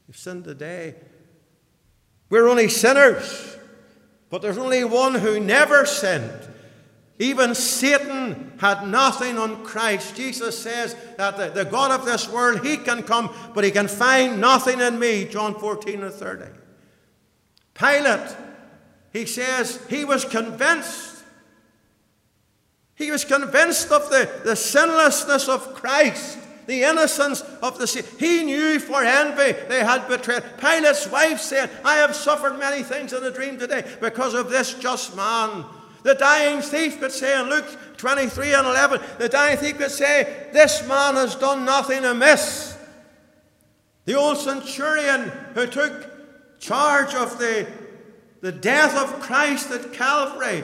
You've 0.07 0.17
sinned 0.17 0.43
today. 0.43 0.95
We're 2.29 2.47
only 2.47 2.69
sinners. 2.69 3.57
But 4.29 4.41
there's 4.41 4.57
only 4.57 4.83
one 4.83 5.15
who 5.15 5.39
never 5.39 5.85
sinned. 5.85 6.49
Even 7.17 7.55
Satan 7.55 8.14
had 8.59 8.87
nothing 8.87 9.37
on 9.37 9.63
Christ. 9.63 10.15
Jesus 10.15 10.57
says 10.57 10.95
that 11.17 11.37
the, 11.37 11.49
the, 11.49 11.65
God 11.69 11.91
of 11.91 12.05
this 12.05 12.29
world, 12.29 12.65
he 12.65 12.77
can 12.77 13.03
come, 13.03 13.33
but 13.53 13.63
he 13.63 13.71
can 13.71 13.87
find 13.87 14.39
nothing 14.39 14.79
in 14.79 14.99
me. 14.99 15.25
John 15.25 15.55
14 15.55 16.03
and 16.03 16.13
30. 16.13 16.45
Pilate, 17.73 18.35
he 19.11 19.25
says 19.25 19.79
he 19.89 20.05
was 20.05 20.23
convinced. 20.25 21.23
He 22.95 23.11
was 23.11 23.25
convinced 23.25 23.91
of 23.91 24.09
the, 24.09 24.29
the 24.43 24.55
sinlessness 24.55 25.49
of 25.49 25.73
Christ 25.73 26.39
the 26.67 26.83
innocence 26.83 27.41
of 27.61 27.77
the 27.77 27.87
sea. 27.87 28.01
He 28.19 28.43
knew 28.43 28.79
for 28.79 29.03
envy 29.03 29.53
they 29.67 29.83
had 29.83 30.07
betrayed. 30.07 30.43
Pilate's 30.57 31.07
wife 31.07 31.39
said, 31.39 31.69
I 31.83 31.95
have 31.95 32.15
suffered 32.15 32.57
many 32.57 32.83
things 32.83 33.13
in 33.13 33.23
a 33.23 33.31
dream 33.31 33.57
today 33.57 33.83
because 34.01 34.33
of 34.33 34.49
this 34.49 34.73
just 34.73 35.15
man. 35.15 35.65
The 36.05 36.13
dying 36.13 36.61
thief 36.61 36.99
could 36.99 37.11
say 37.11 37.41
in 37.41 37.49
Luke 37.49 37.65
23 37.97 38.53
and 38.53 38.67
11, 38.67 39.01
the 39.17 39.27
dying 39.27 39.57
thief 39.57 39.79
could 39.79 39.89
say, 39.89 40.49
This 40.53 40.87
man 40.87 41.15
has 41.15 41.33
done 41.33 41.65
nothing 41.65 42.05
amiss. 42.05 42.77
The 44.05 44.13
old 44.13 44.37
centurion 44.37 45.31
who 45.55 45.65
took 45.65 46.59
charge 46.59 47.15
of 47.15 47.39
the, 47.39 47.65
the 48.41 48.51
death 48.51 48.95
of 48.95 49.19
Christ 49.19 49.71
at 49.71 49.93
Calvary, 49.93 50.63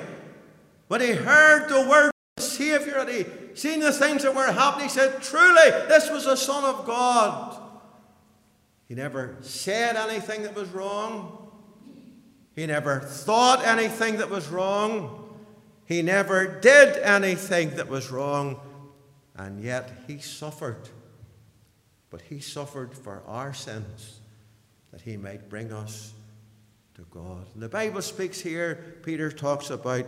when 0.89 1.01
he 1.01 1.13
heard 1.13 1.69
the 1.69 1.89
word 1.89 2.09
of 2.09 2.13
the 2.35 2.43
Savior 2.43 2.99
and 2.99 3.09
he 3.09 3.25
seen 3.55 3.79
the 3.79 3.91
things 3.91 4.21
that 4.21 4.35
were 4.35 4.51
happening, 4.51 4.89
he 4.89 4.93
said, 4.93 5.23
Truly, 5.23 5.71
this 5.87 6.11
was 6.11 6.25
the 6.25 6.35
Son 6.35 6.63
of 6.63 6.85
God. 6.85 7.59
He 8.87 8.93
never 8.93 9.37
said 9.41 9.95
anything 9.95 10.43
that 10.43 10.53
was 10.53 10.69
wrong. 10.69 11.51
He 12.53 12.67
never 12.67 12.99
thought 12.99 13.65
anything 13.65 14.17
that 14.17 14.29
was 14.29 14.47
wrong. 14.47 15.17
He 15.91 16.01
never 16.01 16.47
did 16.47 16.95
anything 16.99 17.71
that 17.71 17.89
was 17.89 18.11
wrong. 18.11 18.61
And 19.35 19.61
yet 19.61 19.91
he 20.07 20.19
suffered. 20.19 20.87
But 22.09 22.21
he 22.21 22.39
suffered 22.39 22.95
for 22.97 23.21
our 23.27 23.53
sins 23.53 24.21
that 24.93 25.01
he 25.01 25.17
might 25.17 25.49
bring 25.49 25.73
us 25.73 26.13
to 26.95 27.01
God. 27.11 27.45
And 27.53 27.61
The 27.61 27.67
Bible 27.67 28.01
speaks 28.01 28.39
here, 28.39 28.99
Peter 29.03 29.29
talks 29.29 29.69
about 29.69 30.05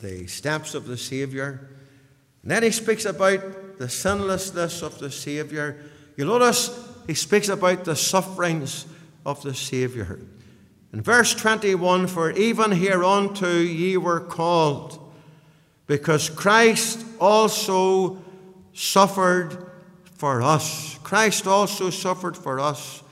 the 0.00 0.26
steps 0.26 0.74
of 0.74 0.86
the 0.86 0.98
Savior. 0.98 1.70
And 2.42 2.50
then 2.50 2.62
he 2.62 2.70
speaks 2.70 3.06
about 3.06 3.78
the 3.78 3.88
sinlessness 3.88 4.82
of 4.82 4.98
the 4.98 5.10
Saviour. 5.10 5.78
You 6.18 6.26
notice 6.26 6.70
he 7.06 7.14
speaks 7.14 7.48
about 7.48 7.86
the 7.86 7.96
sufferings 7.96 8.84
of 9.24 9.42
the 9.42 9.54
Saviour. 9.54 10.18
In 10.92 11.00
verse 11.00 11.34
21, 11.34 12.06
for 12.06 12.30
even 12.32 12.70
hereunto 12.72 13.60
ye 13.60 13.96
were 13.96 14.20
called, 14.20 14.98
because 15.86 16.28
Christ 16.28 17.04
also 17.18 18.22
suffered 18.74 19.70
for 20.16 20.42
us. 20.42 20.98
Christ 21.02 21.46
also 21.46 21.90
suffered 21.90 22.36
for 22.36 22.60
us, 22.60 23.02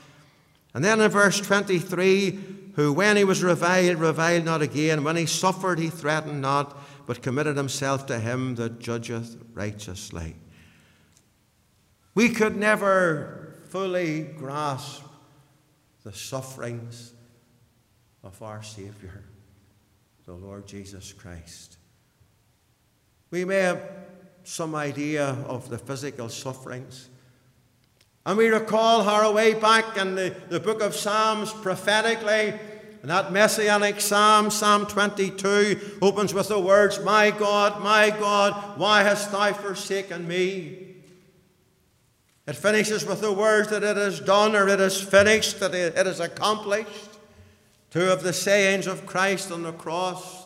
And 0.73 0.83
then 0.83 1.01
in 1.01 1.11
verse 1.11 1.39
23, 1.41 2.39
who 2.75 2.93
when 2.93 3.17
he 3.17 3.23
was 3.23 3.43
reviled, 3.43 3.97
reviled 3.97 4.45
not 4.45 4.61
again. 4.61 5.03
When 5.03 5.17
he 5.17 5.25
suffered, 5.25 5.79
he 5.79 5.89
threatened 5.89 6.41
not, 6.41 6.77
but 7.05 7.21
committed 7.21 7.57
himself 7.57 8.05
to 8.05 8.19
him 8.19 8.55
that 8.55 8.79
judgeth 8.79 9.35
righteously. 9.53 10.35
We 12.15 12.29
could 12.29 12.55
never 12.55 13.55
fully 13.69 14.21
grasp 14.21 15.03
the 16.03 16.13
sufferings 16.13 17.13
of 18.23 18.41
our 18.41 18.61
Saviour, 18.61 19.23
the 20.25 20.33
Lord 20.33 20.67
Jesus 20.67 21.13
Christ. 21.13 21.77
We 23.31 23.45
may 23.45 23.59
have 23.59 23.81
some 24.43 24.75
idea 24.75 25.25
of 25.47 25.69
the 25.69 25.77
physical 25.77 26.29
sufferings. 26.29 27.09
And 28.25 28.37
we 28.37 28.49
recall 28.49 29.01
our 29.01 29.31
way 29.31 29.53
back 29.53 29.97
in 29.97 30.15
the, 30.15 30.35
the 30.49 30.59
book 30.59 30.81
of 30.81 30.95
Psalms 30.95 31.51
prophetically, 31.53 32.53
and 33.01 33.09
that 33.09 33.31
messianic 33.31 33.99
psalm, 33.99 34.51
Psalm 34.51 34.85
22, 34.85 35.97
opens 36.03 36.33
with 36.33 36.49
the 36.49 36.59
words, 36.59 36.99
My 36.99 37.31
God, 37.31 37.81
my 37.81 38.11
God, 38.11 38.77
why 38.77 39.01
hast 39.01 39.31
thou 39.31 39.53
forsaken 39.53 40.27
me? 40.27 40.91
It 42.45 42.55
finishes 42.55 43.05
with 43.05 43.21
the 43.21 43.31
words 43.31 43.69
that 43.69 43.83
it 43.83 43.97
is 43.97 44.19
done 44.19 44.55
or 44.55 44.67
it 44.67 44.79
is 44.79 45.01
finished, 45.01 45.59
that 45.59 45.73
it 45.73 46.05
is 46.05 46.19
accomplished. 46.19 47.10
Two 47.91 48.09
of 48.09 48.23
the 48.23 48.33
sayings 48.33 48.87
of 48.87 49.05
Christ 49.05 49.51
on 49.51 49.63
the 49.63 49.73
cross. 49.73 50.45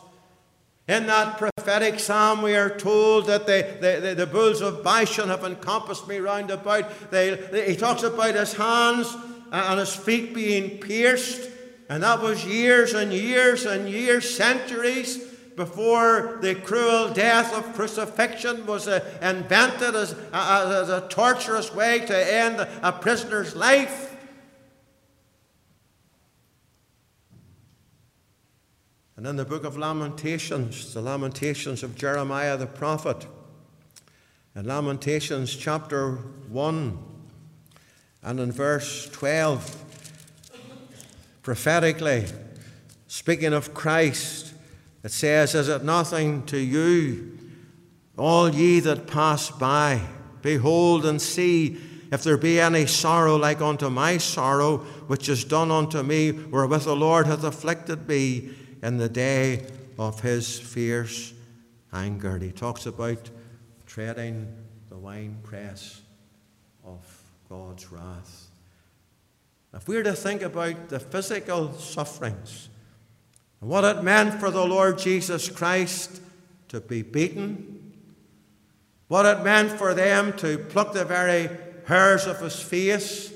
In 0.88 1.06
that 1.06 1.38
prophetic 1.38 1.98
psalm, 2.00 2.42
we 2.42 2.54
are 2.56 2.70
told 2.70 3.26
that 3.26 3.46
the, 3.46 3.76
the, 3.80 4.00
the, 4.00 4.14
the 4.14 4.26
bulls 4.26 4.60
of 4.60 4.82
Bashan 4.82 5.28
have 5.28 5.44
encompassed 5.44 6.08
me 6.08 6.18
round 6.18 6.50
about. 6.50 7.10
They, 7.10 7.34
they, 7.34 7.70
he 7.70 7.76
talks 7.76 8.02
about 8.02 8.34
his 8.34 8.52
hands 8.52 9.16
and 9.52 9.78
his 9.78 9.94
feet 9.94 10.34
being 10.34 10.78
pierced. 10.78 11.50
And 11.88 12.02
that 12.02 12.20
was 12.20 12.44
years 12.44 12.94
and 12.94 13.12
years 13.12 13.64
and 13.64 13.88
years, 13.88 14.28
centuries 14.28 15.18
before 15.54 16.38
the 16.42 16.56
cruel 16.56 17.12
death 17.12 17.54
of 17.54 17.74
crucifixion 17.74 18.66
was 18.66 18.88
uh, 18.88 19.04
invented 19.22 19.94
as, 19.94 20.16
as, 20.32 20.72
as 20.72 20.88
a 20.88 21.06
torturous 21.08 21.72
way 21.72 22.00
to 22.00 22.34
end 22.34 22.60
a 22.82 22.92
prisoner's 22.92 23.54
life. 23.54 24.15
And 29.16 29.26
in 29.26 29.36
the 29.36 29.46
book 29.46 29.64
of 29.64 29.78
Lamentations, 29.78 30.92
the 30.92 31.00
Lamentations 31.00 31.82
of 31.82 31.96
Jeremiah 31.96 32.58
the 32.58 32.66
prophet, 32.66 33.26
in 34.54 34.66
Lamentations 34.66 35.56
chapter 35.56 36.16
1 36.50 36.98
and 38.22 38.40
in 38.40 38.52
verse 38.52 39.08
12, 39.10 39.84
prophetically, 41.42 42.26
speaking 43.06 43.54
of 43.54 43.72
Christ, 43.72 44.52
it 45.02 45.12
says, 45.12 45.54
Is 45.54 45.68
it 45.68 45.82
nothing 45.82 46.44
to 46.46 46.58
you, 46.58 47.38
all 48.18 48.50
ye 48.50 48.80
that 48.80 49.06
pass 49.06 49.50
by? 49.50 50.02
Behold 50.42 51.06
and 51.06 51.22
see 51.22 51.78
if 52.12 52.22
there 52.22 52.36
be 52.36 52.60
any 52.60 52.84
sorrow 52.84 53.36
like 53.36 53.62
unto 53.62 53.88
my 53.88 54.18
sorrow, 54.18 54.78
which 55.06 55.30
is 55.30 55.42
done 55.42 55.70
unto 55.70 56.02
me, 56.02 56.32
wherewith 56.32 56.84
the 56.84 56.94
Lord 56.94 57.26
hath 57.26 57.44
afflicted 57.44 58.06
me 58.06 58.50
in 58.82 58.98
the 58.98 59.08
day 59.08 59.66
of 59.98 60.20
his 60.20 60.58
fierce 60.58 61.32
anger. 61.92 62.38
He 62.38 62.52
talks 62.52 62.86
about 62.86 63.30
treading 63.86 64.52
the 64.88 64.96
winepress 64.96 66.02
of 66.84 67.00
God's 67.48 67.90
wrath. 67.90 68.48
If 69.74 69.88
we 69.88 69.96
are 69.96 70.02
to 70.02 70.14
think 70.14 70.42
about 70.42 70.88
the 70.88 71.00
physical 71.00 71.72
sufferings 71.74 72.68
and 73.60 73.68
what 73.68 73.84
it 73.84 74.02
meant 74.02 74.40
for 74.40 74.50
the 74.50 74.64
Lord 74.64 74.98
Jesus 74.98 75.48
Christ 75.48 76.20
to 76.68 76.80
be 76.80 77.02
beaten, 77.02 77.92
what 79.08 79.26
it 79.26 79.44
meant 79.44 79.72
for 79.72 79.94
them 79.94 80.32
to 80.38 80.58
pluck 80.58 80.92
the 80.92 81.04
very 81.04 81.48
hairs 81.86 82.26
of 82.26 82.40
his 82.40 82.60
face, 82.60 83.32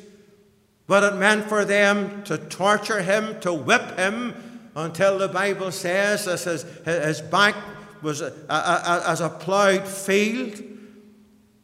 what 0.87 1.05
it 1.05 1.15
meant 1.15 1.45
for 1.45 1.65
them 1.65 2.25
to 2.25 2.37
torture 2.37 3.03
him, 3.03 3.39
to 3.41 3.53
whip 3.53 3.97
him, 3.97 4.50
until 4.85 5.19
the 5.19 5.29
Bible 5.29 5.73
says 5.73 6.27
as 6.27 6.45
his, 6.45 6.63
his 6.85 7.21
back 7.21 7.55
was 8.03 8.21
a, 8.21 8.33
a, 8.49 8.55
a, 8.55 9.03
as 9.07 9.21
a 9.21 9.29
ploughed 9.29 9.87
field. 9.87 10.63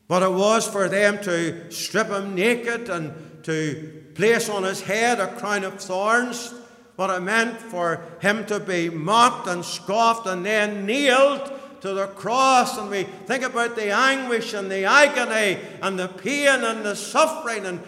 What 0.07 0.22
it 0.22 0.33
was 0.33 0.68
for 0.68 0.88
them 0.88 1.20
to 1.22 1.70
strip 1.70 2.09
him 2.09 2.35
naked 2.35 2.88
and 2.88 3.44
to 3.44 4.05
place 4.14 4.48
on 4.48 4.62
his 4.62 4.81
head 4.81 5.18
a 5.20 5.35
crown 5.37 5.64
of 5.64 5.81
thorns. 5.81 6.55
What 6.96 7.11
it 7.11 7.20
meant 7.20 7.59
for 7.59 8.02
him 8.20 8.46
to 8.46 8.61
be 8.61 8.88
mocked 8.88 9.48
and 9.48 9.64
scoffed 9.64 10.26
and 10.26 10.46
then 10.46 10.87
nailed 10.87 11.50
to 11.83 11.92
the 11.92 12.07
cross. 12.07 12.79
And 12.79 12.90
we 12.90 13.02
think 13.02 13.44
about 13.44 13.76
the 13.76 13.90
anguish 13.90 14.55
and 14.55 14.70
the 14.70 14.85
agony 14.85 15.61
and 15.83 15.98
the 15.98 16.09
pain 16.09 16.64
and 16.64 16.85
the 16.85 16.96
suffering. 16.96 17.66
And 17.66 17.83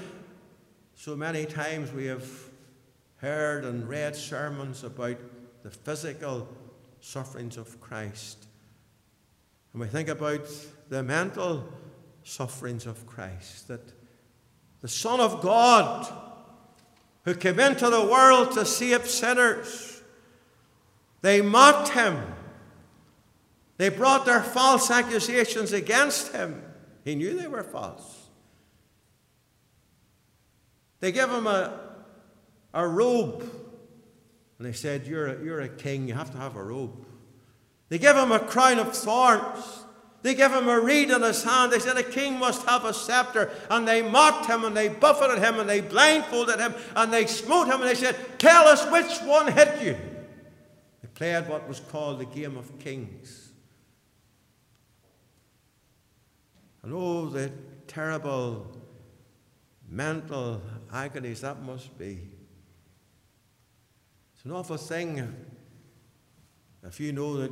so 0.94 1.16
many 1.16 1.46
times 1.46 1.92
we 1.92 2.06
have 2.06 2.47
heard 3.18 3.64
and 3.64 3.88
read 3.88 4.16
sermons 4.16 4.84
about 4.84 5.16
the 5.62 5.70
physical 5.70 6.48
sufferings 7.00 7.56
of 7.56 7.80
Christ. 7.80 8.46
And 9.72 9.80
we 9.82 9.88
think 9.88 10.08
about 10.08 10.46
the 10.88 11.02
mental 11.02 11.72
sufferings 12.24 12.86
of 12.86 13.06
Christ, 13.06 13.68
that 13.68 13.92
the 14.80 14.88
Son 14.88 15.20
of 15.20 15.42
God, 15.42 16.12
who 17.24 17.34
came 17.34 17.60
into 17.60 17.90
the 17.90 18.04
world 18.04 18.52
to 18.52 18.64
save 18.64 19.08
sinners, 19.08 20.02
they 21.20 21.40
mocked 21.40 21.90
him. 21.90 22.16
They 23.76 23.88
brought 23.88 24.24
their 24.26 24.42
false 24.42 24.90
accusations 24.90 25.72
against 25.72 26.32
him. 26.32 26.62
He 27.04 27.14
knew 27.14 27.38
they 27.38 27.48
were 27.48 27.62
false. 27.62 28.28
They 31.00 31.12
gave 31.12 31.28
him 31.28 31.46
a, 31.46 31.87
a 32.78 32.86
robe. 32.86 33.40
And 34.58 34.66
they 34.66 34.72
said, 34.72 35.06
you're 35.06 35.26
a, 35.26 35.44
you're 35.44 35.60
a 35.60 35.68
king, 35.68 36.06
you 36.06 36.14
have 36.14 36.30
to 36.30 36.38
have 36.38 36.54
a 36.54 36.62
robe. 36.62 37.04
They 37.88 37.98
gave 37.98 38.14
him 38.14 38.30
a 38.30 38.38
crown 38.38 38.78
of 38.78 38.96
thorns. 38.96 39.84
They 40.22 40.34
gave 40.34 40.52
him 40.52 40.68
a 40.68 40.80
reed 40.80 41.10
in 41.10 41.22
his 41.22 41.42
hand. 41.42 41.72
They 41.72 41.80
said 41.80 41.96
a 41.96 42.02
king 42.04 42.38
must 42.38 42.64
have 42.66 42.84
a 42.84 42.94
scepter. 42.94 43.50
And 43.68 43.86
they 43.86 44.02
mocked 44.02 44.46
him 44.46 44.64
and 44.64 44.76
they 44.76 44.88
buffeted 44.88 45.42
him 45.42 45.58
and 45.58 45.68
they 45.68 45.80
blindfolded 45.80 46.60
him 46.60 46.74
and 46.94 47.12
they 47.12 47.26
smote 47.26 47.66
him 47.66 47.80
and 47.80 47.88
they 47.90 47.94
said, 47.94 48.16
Tell 48.38 48.64
us 48.68 48.88
which 48.90 49.18
one 49.28 49.50
hit 49.50 49.82
you. 49.82 49.96
They 51.02 51.08
played 51.14 51.48
what 51.48 51.66
was 51.68 51.80
called 51.80 52.20
the 52.20 52.26
game 52.26 52.56
of 52.56 52.78
kings. 52.78 53.50
And 56.82 56.92
oh, 56.92 57.26
the 57.26 57.50
terrible 57.88 58.66
mental 59.88 60.62
agonies 60.92 61.40
that 61.40 61.60
must 61.62 61.96
be. 61.98 62.37
It's 64.38 64.44
an 64.44 64.52
awful 64.52 64.76
thing 64.76 65.34
if 66.84 67.00
you 67.00 67.10
know 67.10 67.38
that 67.38 67.50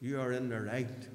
you 0.00 0.20
are 0.20 0.30
in 0.30 0.48
the 0.48 0.60
right, 0.60 1.08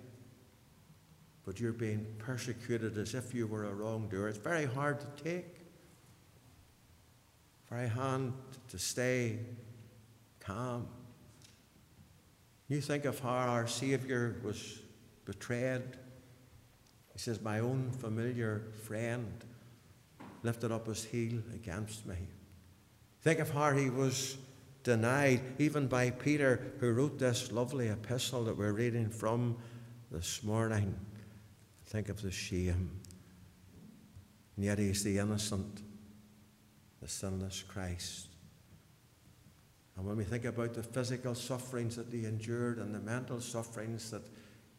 but 1.45 1.61
you're 1.61 1.71
being 1.71 2.05
persecuted 2.17 2.97
as 2.97 3.15
if 3.15 3.33
you 3.33 3.47
were 3.47 3.63
a 3.63 3.73
wrongdoer. 3.73 4.27
It's 4.27 4.37
very 4.37 4.65
hard 4.65 4.99
to 4.99 5.23
take, 5.23 5.59
very 7.69 7.87
hard 7.87 8.33
to 8.67 8.77
stay 8.77 9.39
calm. 10.41 10.89
You 12.67 12.81
think 12.81 13.05
of 13.05 13.17
how 13.21 13.29
our 13.29 13.65
Savior 13.65 14.35
was 14.43 14.79
betrayed. 15.23 15.83
He 17.13 17.19
says, 17.19 17.39
My 17.39 17.59
own 17.59 17.91
familiar 17.91 18.63
friend 18.83 19.31
lifted 20.43 20.73
up 20.73 20.85
his 20.85 21.05
heel 21.05 21.41
against 21.53 22.05
me. 22.05 22.17
Think 23.21 23.39
of 23.39 23.51
how 23.51 23.71
he 23.71 23.89
was 23.89 24.37
denied, 24.87 25.41
even 25.59 25.85
by 25.85 26.09
Peter, 26.09 26.61
who 26.79 26.93
wrote 26.93 27.19
this 27.19 27.51
lovely 27.51 27.89
epistle 27.89 28.45
that 28.45 28.57
we're 28.57 28.71
reading 28.71 29.09
from 29.09 29.57
this 30.09 30.41
morning. 30.43 30.95
Think 31.87 32.07
of 32.07 32.21
the 32.21 32.31
shame. 32.31 32.97
And 34.55 34.63
yet 34.63 34.79
he's 34.79 35.03
the 35.03 35.17
innocent, 35.17 35.81
the 37.01 37.07
sinless 37.09 37.63
Christ. 37.63 38.27
And 39.97 40.07
when 40.07 40.15
we 40.15 40.23
think 40.23 40.45
about 40.45 40.73
the 40.73 40.83
physical 40.83 41.35
sufferings 41.35 41.97
that 41.97 42.07
he 42.09 42.23
endured 42.23 42.77
and 42.77 42.95
the 42.95 42.99
mental 42.99 43.41
sufferings 43.41 44.09
that 44.11 44.23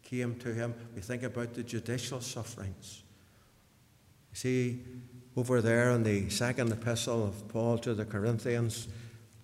came 0.02 0.36
to 0.36 0.54
him, 0.54 0.74
we 0.94 1.02
think 1.02 1.22
about 1.22 1.52
the 1.52 1.62
judicial 1.62 2.22
sufferings. 2.22 3.02
You 4.30 4.36
see, 4.36 4.84
over 5.36 5.60
there 5.60 5.90
in 5.90 6.02
the 6.02 6.30
second 6.30 6.72
epistle 6.72 7.24
of 7.24 7.46
Paul 7.48 7.76
to 7.80 7.92
the 7.92 8.06
Corinthians, 8.06 8.88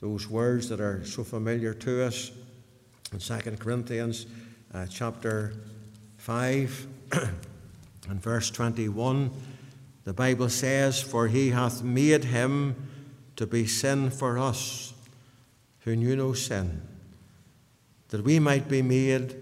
those 0.04 0.28
words 0.28 0.68
that 0.68 0.82
are 0.82 1.02
so 1.06 1.24
familiar 1.24 1.72
to 1.72 2.04
us 2.04 2.30
in 3.10 3.18
2 3.18 3.52
Corinthians 3.52 4.26
uh, 4.74 4.84
chapter 4.84 5.54
5 6.18 6.86
and 8.10 8.22
verse 8.22 8.50
21. 8.50 9.30
The 10.04 10.12
Bible 10.12 10.50
says, 10.50 11.00
For 11.00 11.28
he 11.28 11.48
hath 11.48 11.82
made 11.82 12.24
him 12.24 12.76
to 13.36 13.46
be 13.46 13.66
sin 13.66 14.10
for 14.10 14.38
us 14.38 14.92
who 15.80 15.96
knew 15.96 16.16
no 16.16 16.34
sin, 16.34 16.82
that 18.08 18.24
we 18.24 18.38
might 18.38 18.68
be 18.68 18.82
made 18.82 19.34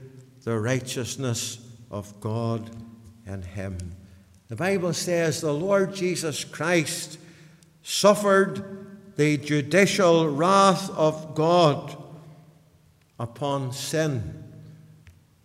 the 0.44 0.60
righteousness 0.60 1.58
of 1.90 2.20
God 2.20 2.70
in 3.26 3.42
him. 3.42 3.96
The 4.46 4.54
Bible 4.54 4.92
says 4.92 5.40
the 5.40 5.52
Lord 5.52 5.92
Jesus 5.92 6.44
Christ 6.44 7.18
suffered 7.82 8.81
the 9.16 9.36
judicial 9.36 10.28
wrath 10.28 10.90
of 10.90 11.34
God 11.34 11.96
upon 13.18 13.72
sin 13.72 14.44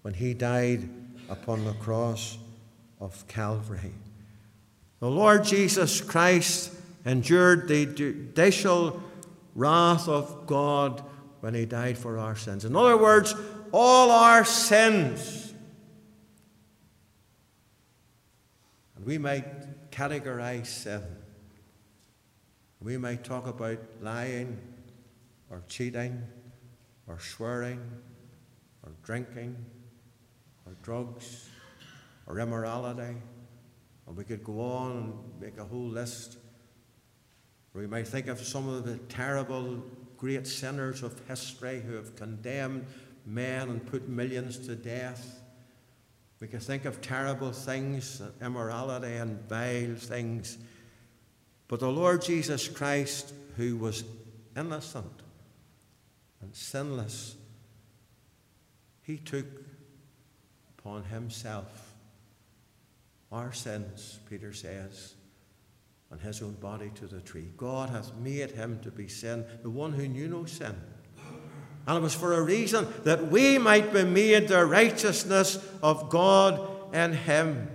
when 0.01 0.13
he 0.13 0.33
died 0.33 0.89
upon 1.29 1.65
the 1.65 1.73
cross 1.73 2.37
of 2.99 3.27
Calvary. 3.27 3.93
The 4.99 5.09
Lord 5.09 5.43
Jesus 5.43 6.01
Christ 6.01 6.73
endured 7.05 7.67
the 7.67 7.85
judicial 7.85 9.01
wrath 9.53 10.07
of 10.07 10.47
God 10.47 11.03
when 11.41 11.53
he 11.53 11.65
died 11.65 11.97
for 11.97 12.17
our 12.17 12.35
sins. 12.35 12.65
In 12.65 12.75
other 12.75 12.97
words, 12.97 13.35
all 13.71 14.11
our 14.11 14.43
sins. 14.43 15.53
And 18.95 19.05
we 19.05 19.17
might 19.17 19.91
categorize 19.91 20.67
sin. 20.67 21.03
We 22.81 22.97
might 22.97 23.23
talk 23.23 23.47
about 23.47 23.79
lying 24.01 24.59
or 25.49 25.63
cheating 25.67 26.21
or 27.07 27.19
swearing 27.19 27.81
or 28.83 28.91
drinking 29.03 29.55
or 30.65 30.73
drugs 30.83 31.49
or 32.27 32.39
immorality. 32.39 33.15
And 34.07 34.15
we 34.15 34.23
could 34.23 34.43
go 34.43 34.61
on 34.61 34.91
and 34.91 35.13
make 35.41 35.57
a 35.57 35.65
whole 35.65 35.87
list. 35.87 36.37
We 37.73 37.87
might 37.87 38.07
think 38.07 38.27
of 38.27 38.39
some 38.39 38.67
of 38.69 38.85
the 38.85 38.97
terrible, 38.97 39.83
great 40.17 40.47
sinners 40.47 41.03
of 41.03 41.19
history 41.27 41.81
who 41.81 41.93
have 41.95 42.15
condemned 42.15 42.85
men 43.25 43.69
and 43.69 43.85
put 43.85 44.07
millions 44.07 44.57
to 44.67 44.75
death. 44.75 45.41
We 46.39 46.47
can 46.47 46.59
think 46.59 46.85
of 46.85 47.01
terrible 47.01 47.51
things, 47.51 48.21
immorality 48.41 49.15
and 49.15 49.41
vile 49.49 49.95
things. 49.95 50.57
But 51.67 51.79
the 51.79 51.91
Lord 51.91 52.21
Jesus 52.21 52.67
Christ, 52.67 53.33
who 53.57 53.77
was 53.77 54.03
innocent 54.55 55.21
and 56.41 56.55
sinless, 56.55 57.35
he 59.01 59.17
took 59.17 59.45
upon 60.77 61.03
himself 61.03 61.93
our 63.31 63.51
sins, 63.51 64.19
Peter 64.29 64.53
says, 64.53 65.15
on 66.11 66.19
his 66.19 66.41
own 66.41 66.53
body 66.53 66.91
to 66.95 67.07
the 67.07 67.19
tree. 67.19 67.49
God 67.57 67.89
hath 67.89 68.15
made 68.15 68.51
him 68.51 68.79
to 68.83 68.91
be 68.91 69.09
sin, 69.09 69.45
the 69.63 69.69
one 69.69 69.91
who 69.91 70.07
knew 70.07 70.27
no 70.27 70.45
sin. 70.45 70.75
And 71.85 71.97
it 71.97 72.01
was 72.01 72.13
for 72.13 72.33
a 72.33 72.41
reason 72.41 72.87
that 73.03 73.29
we 73.31 73.57
might 73.57 73.93
be 73.93 74.03
made 74.03 74.47
the 74.47 74.65
righteousness 74.65 75.65
of 75.81 76.09
God 76.09 76.93
in 76.93 77.13
him. 77.13 77.69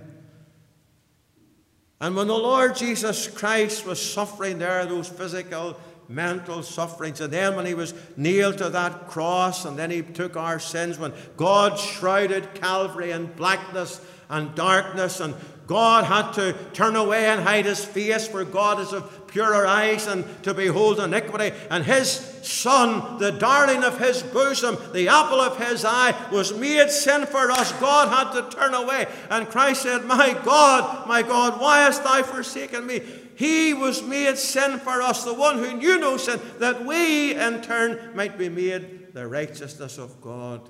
And 2.03 2.17
when 2.17 2.27
the 2.27 2.33
Lord 2.33 2.75
Jesus 2.75 3.29
Christ 3.29 3.85
was 3.85 3.97
suffering 3.97 4.59
there, 4.59 4.85
those 4.85 5.07
physical, 5.07 5.79
mental 6.09 6.61
sufferings, 6.61 7.21
and 7.21 7.31
then 7.31 7.55
when 7.55 7.65
he 7.65 7.75
was 7.75 7.93
nailed 8.17 8.57
to 8.57 8.69
that 8.71 9.07
cross, 9.07 9.63
and 9.63 9.79
then 9.79 9.89
he 9.89 10.01
took 10.01 10.35
our 10.35 10.59
sins, 10.59 10.99
when 10.99 11.13
God 11.37 11.79
shrouded 11.79 12.55
Calvary 12.55 13.11
in 13.11 13.27
blackness 13.27 14.01
and 14.29 14.53
darkness, 14.53 15.21
and 15.21 15.33
God 15.65 16.03
had 16.03 16.33
to 16.33 16.53
turn 16.73 16.95
away 16.95 17.25
and 17.25 17.41
hide 17.41 17.65
his 17.65 17.83
face, 17.83 18.27
for 18.27 18.43
God 18.43 18.79
is 18.79 18.91
of 18.91 19.27
purer 19.27 19.65
eyes 19.65 20.07
and 20.07 20.25
to 20.43 20.53
behold 20.53 20.99
iniquity. 20.99 21.55
And 21.69 21.83
his 21.83 22.09
son, 22.43 23.17
the 23.17 23.31
darling 23.31 23.83
of 23.83 23.97
his 23.97 24.21
bosom, 24.21 24.77
the 24.93 25.07
apple 25.07 25.39
of 25.39 25.57
his 25.57 25.85
eye, 25.85 26.13
was 26.31 26.57
made 26.57 26.89
sin 26.91 27.25
for 27.25 27.49
us. 27.49 27.71
God 27.73 28.09
had 28.09 28.33
to 28.33 28.55
turn 28.55 28.73
away. 28.73 29.07
And 29.29 29.47
Christ 29.47 29.83
said, 29.83 30.05
My 30.05 30.37
God, 30.43 31.07
my 31.07 31.23
God, 31.23 31.59
why 31.59 31.79
hast 31.79 32.03
thou 32.03 32.21
forsaken 32.23 32.85
me? 32.85 33.01
He 33.35 33.73
was 33.73 34.03
made 34.03 34.37
sin 34.37 34.79
for 34.79 35.01
us, 35.01 35.23
the 35.23 35.33
one 35.33 35.57
who 35.57 35.77
knew 35.77 35.99
no 35.99 36.17
sin, 36.17 36.39
that 36.59 36.85
we 36.85 37.35
in 37.35 37.61
turn 37.61 38.15
might 38.15 38.37
be 38.37 38.49
made 38.49 39.13
the 39.13 39.27
righteousness 39.27 39.97
of 39.97 40.21
God 40.21 40.69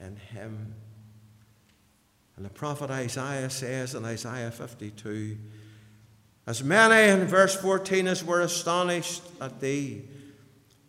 in 0.00 0.16
him. 0.16 0.74
And 2.36 2.44
the 2.44 2.50
prophet 2.50 2.90
Isaiah 2.90 3.48
says 3.48 3.94
in 3.94 4.04
Isaiah 4.04 4.50
52 4.50 5.38
As 6.46 6.62
many 6.62 7.10
in 7.10 7.26
verse 7.26 7.56
14 7.56 8.06
as 8.06 8.22
were 8.22 8.42
astonished 8.42 9.22
at 9.40 9.60
thee, 9.60 10.04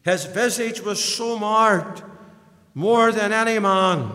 his 0.04 0.26
visage 0.26 0.82
was 0.82 1.04
so 1.04 1.40
marked, 1.40 2.04
more 2.74 3.12
than 3.12 3.32
any 3.32 3.60
man, 3.60 4.12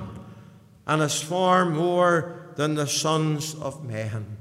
and 0.86 1.02
his 1.02 1.20
form 1.20 1.76
more 1.76 2.52
than 2.56 2.74
the 2.74 2.86
sons 2.86 3.54
of 3.54 3.84
men. 3.84 4.36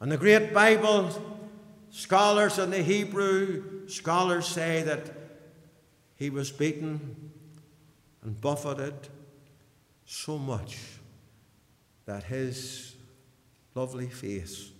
And 0.00 0.12
the 0.12 0.16
great 0.16 0.52
Bible 0.52 1.10
scholars 1.90 2.58
and 2.58 2.72
the 2.72 2.82
Hebrew 2.82 3.88
scholars 3.88 4.46
say 4.46 4.82
that 4.82 5.10
he 6.16 6.30
was 6.30 6.50
beaten 6.50 7.30
and 8.22 8.40
buffeted 8.40 8.94
so 10.04 10.38
much 10.38 10.76
that 12.12 12.24
his 12.24 12.94
lovely 13.74 14.06
face 14.06 14.70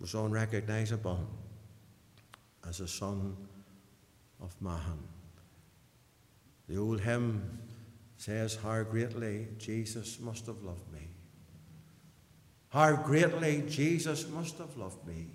was 0.00 0.14
unrecognizable 0.14 1.28
as 2.66 2.80
a 2.80 2.88
son 2.88 3.36
of 4.40 4.54
Mahan. 4.62 4.98
The 6.70 6.78
old 6.78 7.00
hymn 7.00 7.58
says, 8.16 8.54
How 8.62 8.82
greatly 8.82 9.48
Jesus 9.58 10.18
must 10.20 10.46
have 10.46 10.62
loved 10.62 10.90
me. 10.90 11.06
How 12.70 12.96
greatly 12.96 13.62
Jesus 13.68 14.26
must 14.30 14.56
have 14.56 14.74
loved 14.78 15.06
me 15.06 15.26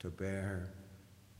to 0.00 0.10
bear 0.10 0.70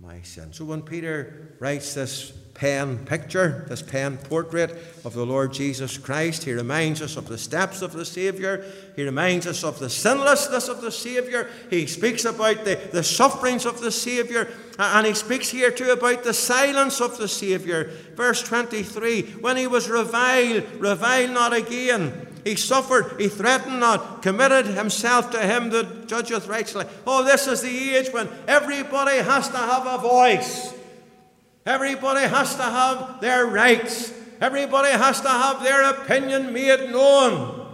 my 0.01 0.23
sin. 0.23 0.51
So 0.53 0.65
when 0.65 0.81
Peter 0.81 1.55
writes 1.59 1.93
this 1.93 2.33
pen 2.55 3.05
picture, 3.05 3.67
this 3.69 3.83
pen 3.83 4.17
portrait 4.17 4.71
of 5.05 5.13
the 5.13 5.27
Lord 5.27 5.53
Jesus 5.53 5.99
Christ, 5.99 6.45
he 6.45 6.53
reminds 6.53 7.03
us 7.03 7.17
of 7.17 7.29
the 7.29 7.37
steps 7.37 7.83
of 7.83 7.93
the 7.93 8.07
Saviour. 8.07 8.65
He 8.97 9.05
reminds 9.05 9.47
us 9.47 9.63
of 9.63 9.79
the 9.79 9.91
sinlessness 9.91 10.69
of 10.69 10.81
the 10.81 10.91
Saviour. 10.91 11.49
He 11.69 11.87
speaks 11.87 12.25
about 12.25 12.65
the, 12.65 12.81
the 12.93 13.03
sufferings 13.03 13.67
of 13.67 13.81
the 13.81 13.93
Saviour. 13.93 14.49
And 14.79 15.07
he 15.07 15.13
speaks 15.13 15.51
here 15.51 15.71
too 15.71 15.91
about 15.91 16.25
the 16.25 16.35
silence 16.35 17.03
of 17.03 17.19
the 17.19 17.29
Saviour. 17.29 17.91
Verse 18.15 18.43
23 18.43 19.23
When 19.41 19.59
he 19.59 19.67
was 19.67 19.91
reviled, 19.91 20.65
revile 20.79 21.29
not 21.29 21.53
again. 21.53 22.27
He 22.45 22.57
suffered, 22.57 23.21
he 23.21 23.29
threatened 23.29 23.81
not, 23.81 24.23
committed 24.23 24.67
himself 24.67 25.31
to 25.33 25.41
him 25.41 25.71
that 25.71 26.09
judgeth 26.09 26.47
righteously. 26.47 26.87
Oh, 27.07 27.25
this 27.25 27.47
is 27.47 27.63
the 27.63 27.97
age 27.97 28.13
when 28.13 28.29
everybody 28.49 29.19
has 29.19 29.49
to 29.49 29.57
have 29.57 29.87
a 29.87 29.99
voice. 29.99 30.75
Everybody 31.67 32.27
has 32.27 32.57
to 32.57 32.63
have 32.63 33.21
their 33.21 33.47
rights. 33.47 34.13
Everybody 34.41 34.91
has 34.91 35.21
to 35.21 35.29
have 35.29 35.63
their 35.63 35.91
opinion 35.91 36.53
made 36.53 36.91
known. 36.91 37.67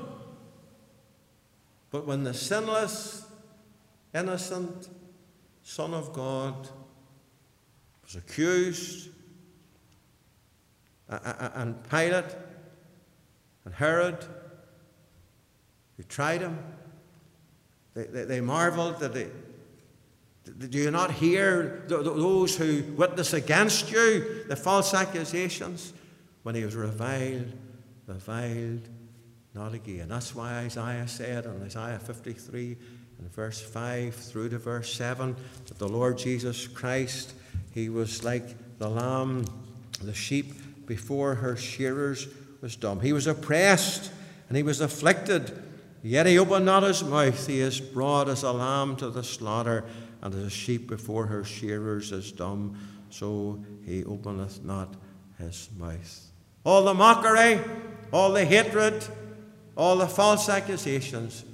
But 1.90 2.06
when 2.06 2.24
the 2.24 2.34
sinless, 2.34 3.24
innocent 4.12 4.88
Son 5.62 5.94
of 5.94 6.12
God 6.12 6.68
was 8.04 8.16
accused, 8.16 9.10
and 11.08 11.88
Pilate 11.88 12.24
and 13.64 13.74
Herod 13.74 14.24
they 15.96 16.04
tried 16.04 16.40
him. 16.40 16.58
They, 17.94 18.04
they, 18.04 18.24
they 18.24 18.40
marveled 18.40 19.00
that 19.00 19.14
they, 19.14 19.28
do 20.44 20.78
you 20.78 20.90
not 20.90 21.10
hear 21.10 21.84
those 21.88 22.56
who 22.56 22.84
witness 22.94 23.32
against 23.32 23.90
you 23.90 24.44
the 24.48 24.56
false 24.56 24.94
accusations? 24.94 25.92
When 26.42 26.54
he 26.54 26.64
was 26.64 26.76
reviled, 26.76 27.52
reviled 28.06 28.88
not 29.56 29.74
again. 29.74 30.08
That's 30.08 30.34
why 30.34 30.58
Isaiah 30.58 31.08
said 31.08 31.46
in 31.46 31.62
Isaiah 31.62 31.98
53 31.98 32.76
in 33.18 33.28
verse 33.30 33.60
5 33.60 34.14
through 34.14 34.50
to 34.50 34.58
verse 34.58 34.92
7 34.92 35.34
that 35.66 35.78
the 35.78 35.88
Lord 35.88 36.18
Jesus 36.18 36.68
Christ, 36.68 37.32
he 37.72 37.88
was 37.88 38.22
like 38.22 38.78
the 38.78 38.88
lamb, 38.88 39.46
the 40.02 40.14
sheep 40.14 40.86
before 40.86 41.34
her 41.36 41.56
shearers 41.56 42.28
was 42.60 42.76
dumb. 42.76 43.00
He 43.00 43.12
was 43.12 43.26
oppressed 43.26 44.12
and 44.48 44.56
he 44.56 44.62
was 44.62 44.80
afflicted 44.80 45.62
Yet 46.06 46.26
he 46.26 46.38
opened 46.38 46.66
not 46.66 46.84
his 46.84 47.02
mouth. 47.02 47.48
He 47.48 47.58
is 47.58 47.80
brought 47.80 48.28
as 48.28 48.44
a 48.44 48.52
lamb 48.52 48.94
to 48.96 49.10
the 49.10 49.24
slaughter, 49.24 49.84
and 50.22 50.32
as 50.32 50.40
a 50.44 50.50
sheep 50.50 50.86
before 50.86 51.26
her 51.26 51.42
shearers 51.42 52.12
is 52.12 52.30
dumb, 52.30 52.78
so 53.10 53.58
he 53.84 54.04
openeth 54.04 54.62
not 54.62 54.94
his 55.36 55.68
mouth. 55.76 56.30
All 56.64 56.84
the 56.84 56.94
mockery, 56.94 57.60
all 58.12 58.32
the 58.32 58.44
hatred, 58.44 59.04
all 59.76 59.96
the 59.96 60.06
false 60.06 60.48
accusations, 60.48 61.44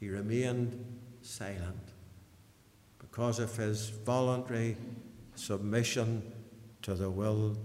he 0.00 0.08
remained 0.08 0.82
silent 1.20 1.92
because 2.98 3.38
of 3.38 3.54
his 3.54 3.90
voluntary 3.90 4.78
submission 5.34 6.32
to 6.80 6.94
the 6.94 7.10
will 7.10 7.58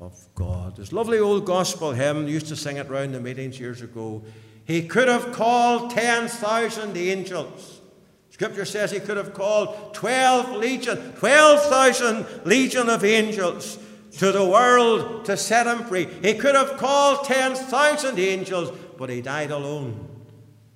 of 0.00 0.26
God. 0.34 0.76
This 0.76 0.92
lovely 0.92 1.20
old 1.20 1.44
gospel 1.44 1.92
hymn, 1.92 2.26
used 2.26 2.48
to 2.48 2.56
sing 2.56 2.78
it 2.78 2.88
round 2.88 3.14
the 3.14 3.20
meetings 3.20 3.60
years 3.60 3.80
ago. 3.80 4.24
He 4.68 4.82
could 4.82 5.08
have 5.08 5.32
called 5.32 5.92
10,000 5.92 6.94
angels. 6.94 7.80
Scripture 8.28 8.66
says 8.66 8.90
he 8.90 9.00
could 9.00 9.16
have 9.16 9.32
called 9.32 9.94
12 9.94 10.58
legion, 10.58 11.14
12,000 11.14 12.44
legion 12.44 12.90
of 12.90 13.02
angels 13.02 13.78
to 14.18 14.30
the 14.30 14.44
world 14.44 15.24
to 15.24 15.38
set 15.38 15.66
him 15.66 15.84
free. 15.86 16.04
He 16.20 16.34
could 16.34 16.54
have 16.54 16.76
called 16.76 17.24
10,000 17.24 18.18
angels, 18.18 18.70
but 18.98 19.08
he 19.08 19.22
died 19.22 19.50
alone 19.50 20.06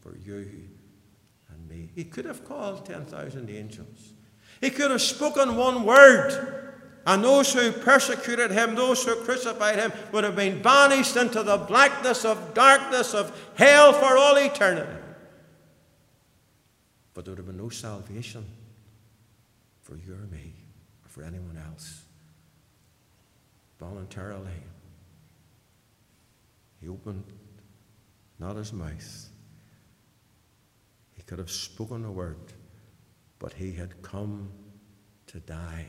for 0.01 0.16
you 0.16 0.70
and 1.51 1.68
me. 1.68 1.90
He 1.95 2.05
could 2.05 2.24
have 2.24 2.47
called 2.47 2.86
10,000 2.86 3.51
angels. 3.51 4.14
He 4.62 4.70
could 4.70 4.90
have 4.90 5.03
spoken 5.03 5.57
one 5.57 5.84
word, 5.84 6.61
and 7.07 7.24
those 7.24 7.53
who 7.53 7.72
persecuted 7.72 8.50
him, 8.50 8.74
those 8.74 9.05
who 9.05 9.16
crucified 9.16 9.78
him, 9.78 9.92
would 10.12 10.24
have 10.24 10.36
been 10.36 10.62
banished 10.62 11.16
into 11.16 11.42
the 11.42 11.57
blackness 11.57 12.24
of 12.24 12.55
darkness 12.55 13.14
of 13.14 13.50
hell 13.57 13.92
for 13.92 14.16
all 14.16 14.36
eternity. 14.36 14.90
But 17.14 17.24
there 17.24 17.32
would 17.32 17.38
have 17.38 17.46
been 17.46 17.59
no 17.59 17.68
salvation 17.68 18.44
for 19.80 19.96
you 19.96 20.14
or 20.14 20.26
me, 20.30 20.55
or 21.05 21.09
for 21.09 21.22
anyone 21.22 21.61
else. 21.68 22.03
Voluntarily, 23.78 24.62
he 26.80 26.88
opened 26.88 27.24
not 28.38 28.57
his 28.57 28.72
mouth. 28.72 29.28
He 31.14 31.22
could 31.22 31.38
have 31.38 31.50
spoken 31.50 32.05
a 32.05 32.11
word 32.12 32.38
but 33.42 33.53
he 33.55 33.72
had 33.72 34.00
come 34.03 34.48
to 35.26 35.40
die. 35.40 35.84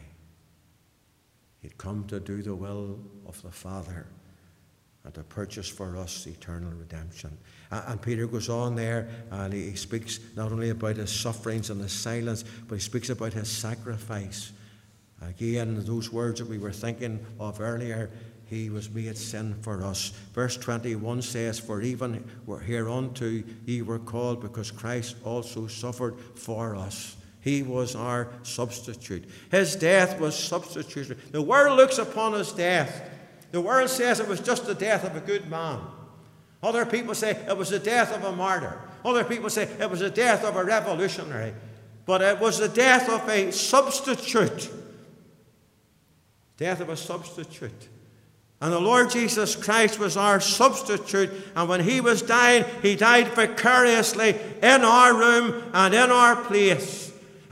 He'd 1.64 1.78
come 1.78 2.04
to 2.10 2.20
do 2.20 2.42
the 2.42 2.54
will 2.54 3.00
of 3.26 3.42
the 3.42 3.50
Father 3.50 4.06
and 5.06 5.14
to 5.14 5.24
purchase 5.24 5.68
for 5.68 5.98
us 5.98 6.28
eternal 6.28 6.72
redemption. 6.72 7.38
And 7.72 8.02
Peter 8.02 8.28
goes 8.28 8.50
on 8.50 8.76
there 8.76 9.10
and 9.32 9.54
he 9.54 9.74
speaks 9.76 10.20
not 10.36 10.52
only 10.52 10.70
about 10.70 10.98
his 10.98 11.10
sufferings 11.10 11.70
and 11.70 11.82
his 11.82 11.94
silence, 11.94 12.44
but 12.68 12.76
he 12.76 12.82
speaks 12.82 13.10
about 13.10 13.32
his 13.32 13.48
sacrifice. 13.48 14.52
Again, 15.22 15.84
those 15.86 16.12
words 16.12 16.42
that 16.42 16.50
we 16.50 16.58
were 16.58 16.74
thinking 16.74 17.26
of 17.40 17.62
earlier, 17.62 18.12
he 18.46 18.70
was 18.70 18.90
made 18.90 19.18
sin 19.18 19.56
for 19.62 19.84
us. 19.84 20.10
Verse 20.34 20.58
21 20.58 21.22
says, 21.22 21.62
For 21.62 21.82
even 21.82 22.30
hereunto 22.66 23.42
ye 23.66 23.82
were 23.82 24.00
called, 24.00 24.42
because 24.42 24.70
Christ 24.70 25.16
also 25.24 25.68
suffered 25.68 26.20
for 26.36 26.76
us 26.76 27.16
he 27.44 27.62
was 27.62 27.94
our 27.94 28.30
substitute. 28.44 29.26
His 29.52 29.76
death 29.76 30.18
was 30.18 30.34
substitutionary. 30.34 31.22
The 31.32 31.42
world 31.42 31.76
looks 31.76 31.98
upon 31.98 32.34
his 32.34 32.54
death. 32.54 33.10
The 33.52 33.60
world 33.60 33.90
says 33.90 34.22
it 34.22 34.30
was 34.30 34.40
just 34.40 34.66
the 34.66 34.74
death 34.74 35.04
of 35.04 35.18
a 35.18 35.20
good 35.20 35.50
man. 35.50 35.82
Other 36.64 36.86
people 36.86 37.14
say 37.14 37.32
it 37.32 37.58
was 37.58 37.70
the 37.70 37.80
death 37.80 38.16
of 38.16 38.24
a 38.24 38.32
martyr. 38.32 38.80
Other 39.04 39.26
people 39.26 39.50
say 39.50 39.64
it 39.64 39.92
was 39.92 40.00
the 40.00 40.10
death 40.10 40.46
of 40.46 40.56
a 40.56 40.64
revolutionary. 40.64 41.54
But 42.06 42.22
it 42.22 42.40
was 42.40 42.60
the 42.60 42.70
death 42.70 43.10
of 43.10 43.28
a 43.28 43.52
substitute. 43.52 44.70
Death 46.56 46.80
of 46.80 46.88
a 46.88 46.96
substitute. 46.96 47.90
And 48.62 48.72
the 48.72 48.80
Lord 48.80 49.10
Jesus 49.10 49.58
Christ 49.58 50.00
was 50.00 50.16
our 50.16 50.40
substitute. 50.40 51.30
And 51.58 51.68
when 51.68 51.82
he 51.82 52.00
was 52.00 52.22
dying, 52.22 52.64
he 52.82 52.96
died 52.96 53.28
vicariously 53.34 54.40
in 54.62 54.86
our 54.86 55.14
room 55.14 55.70
and 55.74 55.94
in 55.94 56.10
our 56.10 56.38
place. 56.38 57.03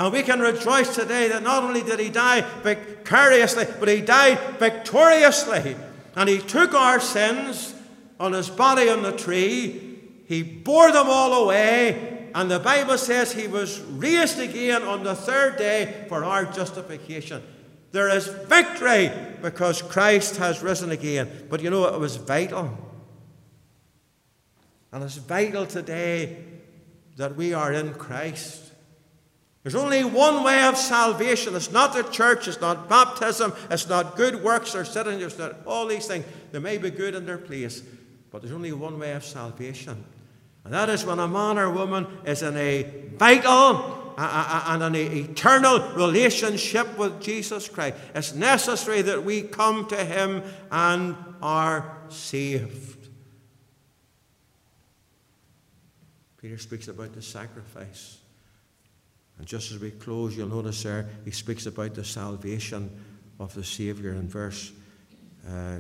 And 0.02 0.12
we 0.12 0.24
can 0.24 0.40
rejoice 0.40 0.96
today 0.96 1.28
that 1.28 1.44
not 1.44 1.62
only 1.62 1.84
did 1.84 2.00
he 2.00 2.10
die 2.10 2.42
vicariously, 2.64 3.68
but 3.80 3.88
he 3.88 4.02
died 4.02 4.40
victoriously. 4.58 5.76
And 6.16 6.28
he 6.28 6.40
took 6.40 6.74
our 6.74 7.00
sins 7.00 7.76
on 8.20 8.34
his 8.34 8.50
body 8.50 8.90
on 8.90 9.04
the 9.04 9.12
tree, 9.12 10.00
he 10.26 10.42
bore 10.42 10.92
them 10.92 11.06
all 11.08 11.44
away, 11.44 12.32
and 12.34 12.50
the 12.50 12.58
Bible 12.58 12.98
says 12.98 13.32
he 13.32 13.48
was 13.48 13.80
raised 13.82 14.40
again 14.40 14.82
on 14.82 15.04
the 15.04 15.14
third 15.14 15.58
day 15.58 16.08
for 16.10 16.26
our 16.26 16.46
justification. 16.46 17.44
There 17.92 18.10
is 18.10 18.26
victory 18.26 19.12
because 19.44 19.84
Christ 19.84 20.38
has 20.38 20.64
risen 20.64 20.90
again. 20.90 21.46
But 21.48 21.62
you 21.62 21.70
know, 21.70 21.86
it 21.86 22.00
was 22.00 22.16
vital. 22.16 22.76
And 24.92 25.04
it's 25.04 25.18
vital 25.18 25.68
today 25.68 26.44
that 27.18 27.36
we 27.36 27.54
are 27.54 27.72
in 27.72 27.94
Christ. 27.94 28.72
There's 29.64 29.76
only 29.76 30.04
one 30.04 30.44
way 30.44 30.64
of 30.64 30.76
salvation. 30.76 31.56
It's 31.56 31.72
not 31.72 31.94
the 31.94 32.04
church, 32.04 32.48
it's 32.48 32.62
not 32.62 32.90
baptism, 32.90 33.54
it's 33.70 33.88
not 33.88 34.16
good 34.16 34.44
works 34.44 34.76
or 34.76 34.84
sitting, 34.84 35.22
it's 35.22 35.38
not 35.38 35.56
all 35.68 35.86
these 35.86 36.08
things. 36.08 36.26
They 36.52 36.60
may 36.60 36.78
be 36.80 36.90
good 36.90 37.14
in 37.14 37.26
their 37.28 37.38
place, 37.38 37.84
but 38.32 38.42
there's 38.42 38.54
only 38.54 38.72
one 38.72 38.98
way 38.98 39.14
of 39.14 39.24
salvation. 39.24 40.04
And 40.64 40.74
that 40.74 40.90
is 40.90 41.06
when 41.06 41.20
a 41.20 41.28
man 41.28 41.60
or 41.60 41.70
woman 41.70 42.08
is 42.26 42.42
in 42.42 42.58
a 42.58 42.84
vital 43.16 44.16
and 44.18 44.84
an 44.84 44.96
eternal 44.96 45.80
relationship 45.94 46.98
with 46.98 47.22
Jesus 47.22 47.68
Christ. 47.70 47.98
It's 48.16 48.34
necessary 48.34 49.02
that 49.04 49.24
we 49.24 49.44
come 49.44 49.88
to 49.88 50.04
Him 50.04 50.44
and 50.72 51.16
are 51.42 51.98
saved. 52.10 53.10
Peter 56.38 56.58
speaks 56.58 56.88
about 56.88 57.14
the 57.14 57.22
sacrifice. 57.22 58.21
And 59.42 59.48
just 59.48 59.72
as 59.72 59.80
we 59.80 59.90
close, 59.90 60.38
you'll 60.38 60.50
notice 60.50 60.84
there 60.84 61.10
he 61.26 61.32
speaks 61.32 61.66
about 61.66 61.96
the 61.96 62.04
salvation 62.04 62.96
of 63.40 63.52
the 63.56 63.64
Saviour 63.64 64.14
in 64.14 64.30
verse 64.30 64.72
uh, 65.50 65.78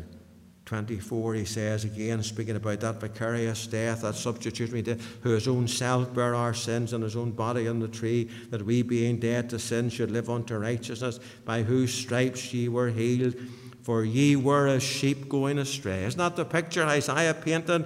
24. 0.65 1.35
He 1.35 1.45
says, 1.45 1.85
again, 1.85 2.23
speaking 2.23 2.55
about 2.55 2.79
that 2.79 2.99
vicarious 2.99 3.67
death, 3.67 4.01
that 4.01 4.15
substitutionary 4.15 4.81
death, 4.81 4.99
who 5.21 5.29
his 5.29 5.47
own 5.47 5.67
self 5.67 6.11
bare 6.11 6.33
our 6.33 6.55
sins 6.55 6.93
in 6.93 7.03
his 7.03 7.15
own 7.15 7.33
body 7.33 7.67
on 7.67 7.79
the 7.79 7.87
tree, 7.87 8.31
that 8.49 8.65
we, 8.65 8.81
being 8.81 9.19
dead 9.19 9.47
to 9.51 9.59
sin, 9.59 9.91
should 9.91 10.09
live 10.09 10.27
unto 10.27 10.57
righteousness, 10.57 11.19
by 11.45 11.61
whose 11.61 11.93
stripes 11.93 12.51
ye 12.51 12.67
were 12.67 12.89
healed. 12.89 13.35
For 13.83 14.03
ye 14.03 14.35
were 14.35 14.65
as 14.69 14.81
sheep 14.81 15.29
going 15.29 15.59
astray. 15.59 16.05
Isn't 16.05 16.17
that 16.17 16.35
the 16.35 16.45
picture 16.45 16.83
Isaiah 16.85 17.35
painted? 17.35 17.85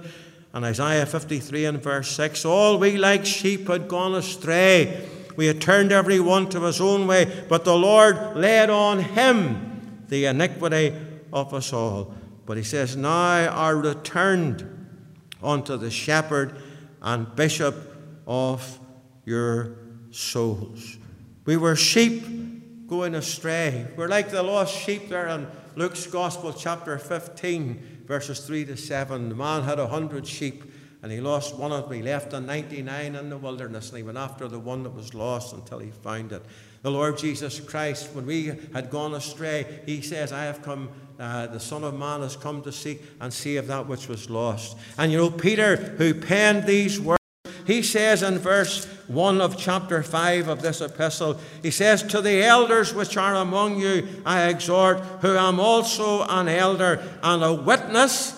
And 0.54 0.64
Isaiah 0.64 1.04
53 1.04 1.66
and 1.66 1.82
verse 1.82 2.12
6 2.12 2.46
All 2.46 2.78
we 2.78 2.96
like 2.96 3.26
sheep 3.26 3.68
had 3.68 3.88
gone 3.88 4.14
astray 4.14 5.15
we 5.36 5.46
had 5.46 5.60
turned 5.60 5.92
every 5.92 6.20
one 6.20 6.48
to 6.50 6.60
his 6.62 6.80
own 6.80 7.06
way, 7.06 7.44
but 7.48 7.64
the 7.64 7.76
Lord 7.76 8.36
laid 8.36 8.70
on 8.70 9.00
him 9.00 10.04
the 10.08 10.26
iniquity 10.26 10.94
of 11.32 11.52
us 11.52 11.72
all. 11.72 12.14
But 12.46 12.56
he 12.56 12.62
says, 12.62 12.96
Now 12.96 13.48
are 13.48 13.76
returned 13.76 14.88
unto 15.42 15.76
the 15.76 15.90
shepherd 15.90 16.56
and 17.02 17.34
bishop 17.36 17.74
of 18.26 18.78
your 19.24 19.76
souls. 20.10 20.96
We 21.44 21.56
were 21.56 21.76
sheep 21.76 22.88
going 22.88 23.14
astray. 23.14 23.86
We're 23.96 24.08
like 24.08 24.30
the 24.30 24.42
lost 24.42 24.76
sheep 24.76 25.08
there 25.08 25.28
in 25.28 25.46
Luke's 25.74 26.06
Gospel, 26.06 26.52
chapter 26.52 26.98
15, 26.98 28.02
verses 28.06 28.40
3 28.40 28.64
to 28.66 28.76
7. 28.76 29.28
The 29.28 29.34
man 29.34 29.62
had 29.62 29.78
a 29.78 29.88
hundred 29.88 30.26
sheep 30.26 30.64
and 31.06 31.12
he 31.12 31.20
lost 31.20 31.54
one 31.54 31.70
of 31.70 31.84
them. 31.84 31.92
He 31.92 32.02
left 32.02 32.32
the 32.32 32.40
99 32.40 33.14
in 33.14 33.30
the 33.30 33.38
wilderness, 33.38 33.90
and 33.90 33.98
he 33.98 34.02
went 34.02 34.18
after 34.18 34.48
the 34.48 34.58
one 34.58 34.82
that 34.82 34.90
was 34.90 35.14
lost 35.14 35.52
until 35.52 35.78
he 35.78 35.92
found 35.92 36.32
it. 36.32 36.42
The 36.82 36.90
Lord 36.90 37.16
Jesus 37.16 37.60
Christ, 37.60 38.10
when 38.12 38.26
we 38.26 38.46
had 38.74 38.90
gone 38.90 39.14
astray, 39.14 39.82
he 39.86 40.00
says, 40.00 40.32
I 40.32 40.42
have 40.42 40.62
come, 40.62 40.88
uh, 41.20 41.46
the 41.46 41.60
Son 41.60 41.84
of 41.84 41.96
Man 41.96 42.22
has 42.22 42.34
come 42.34 42.60
to 42.62 42.72
seek 42.72 43.04
and 43.20 43.32
save 43.32 43.68
that 43.68 43.86
which 43.86 44.08
was 44.08 44.28
lost. 44.28 44.76
And 44.98 45.12
you 45.12 45.18
know, 45.18 45.30
Peter, 45.30 45.76
who 45.76 46.12
penned 46.12 46.66
these 46.66 47.00
words, 47.00 47.22
he 47.68 47.82
says 47.82 48.24
in 48.24 48.38
verse 48.38 48.86
1 49.06 49.40
of 49.40 49.56
chapter 49.56 50.02
5 50.02 50.48
of 50.48 50.60
this 50.60 50.80
epistle, 50.80 51.38
he 51.62 51.70
says, 51.70 52.02
To 52.02 52.20
the 52.20 52.42
elders 52.42 52.92
which 52.92 53.16
are 53.16 53.36
among 53.36 53.78
you, 53.78 54.08
I 54.26 54.48
exhort, 54.48 54.98
who 55.20 55.36
am 55.36 55.60
also 55.60 56.26
an 56.28 56.48
elder 56.48 57.00
and 57.22 57.44
a 57.44 57.54
witness 57.54 58.35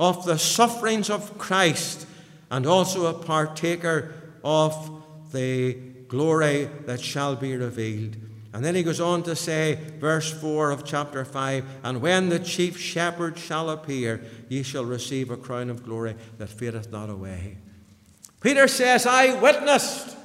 of 0.00 0.24
the 0.24 0.38
sufferings 0.38 1.10
of 1.10 1.36
Christ 1.36 2.06
and 2.50 2.66
also 2.66 3.06
a 3.06 3.14
partaker 3.14 4.14
of 4.42 5.04
the 5.30 5.74
glory 6.08 6.70
that 6.86 7.00
shall 7.00 7.36
be 7.36 7.54
revealed. 7.54 8.16
And 8.52 8.64
then 8.64 8.74
he 8.74 8.82
goes 8.82 8.98
on 8.98 9.22
to 9.24 9.36
say, 9.36 9.78
verse 10.00 10.32
4 10.32 10.70
of 10.70 10.84
chapter 10.84 11.24
5 11.24 11.64
And 11.84 12.00
when 12.00 12.30
the 12.30 12.38
chief 12.38 12.78
shepherd 12.78 13.38
shall 13.38 13.68
appear, 13.68 14.24
ye 14.48 14.62
shall 14.62 14.86
receive 14.86 15.30
a 15.30 15.36
crown 15.36 15.68
of 15.68 15.84
glory 15.84 16.16
that 16.38 16.48
fadeth 16.48 16.90
not 16.90 17.10
away. 17.10 17.58
Peter 18.40 18.66
says, 18.68 19.06
I 19.06 19.38
witnessed 19.38 20.16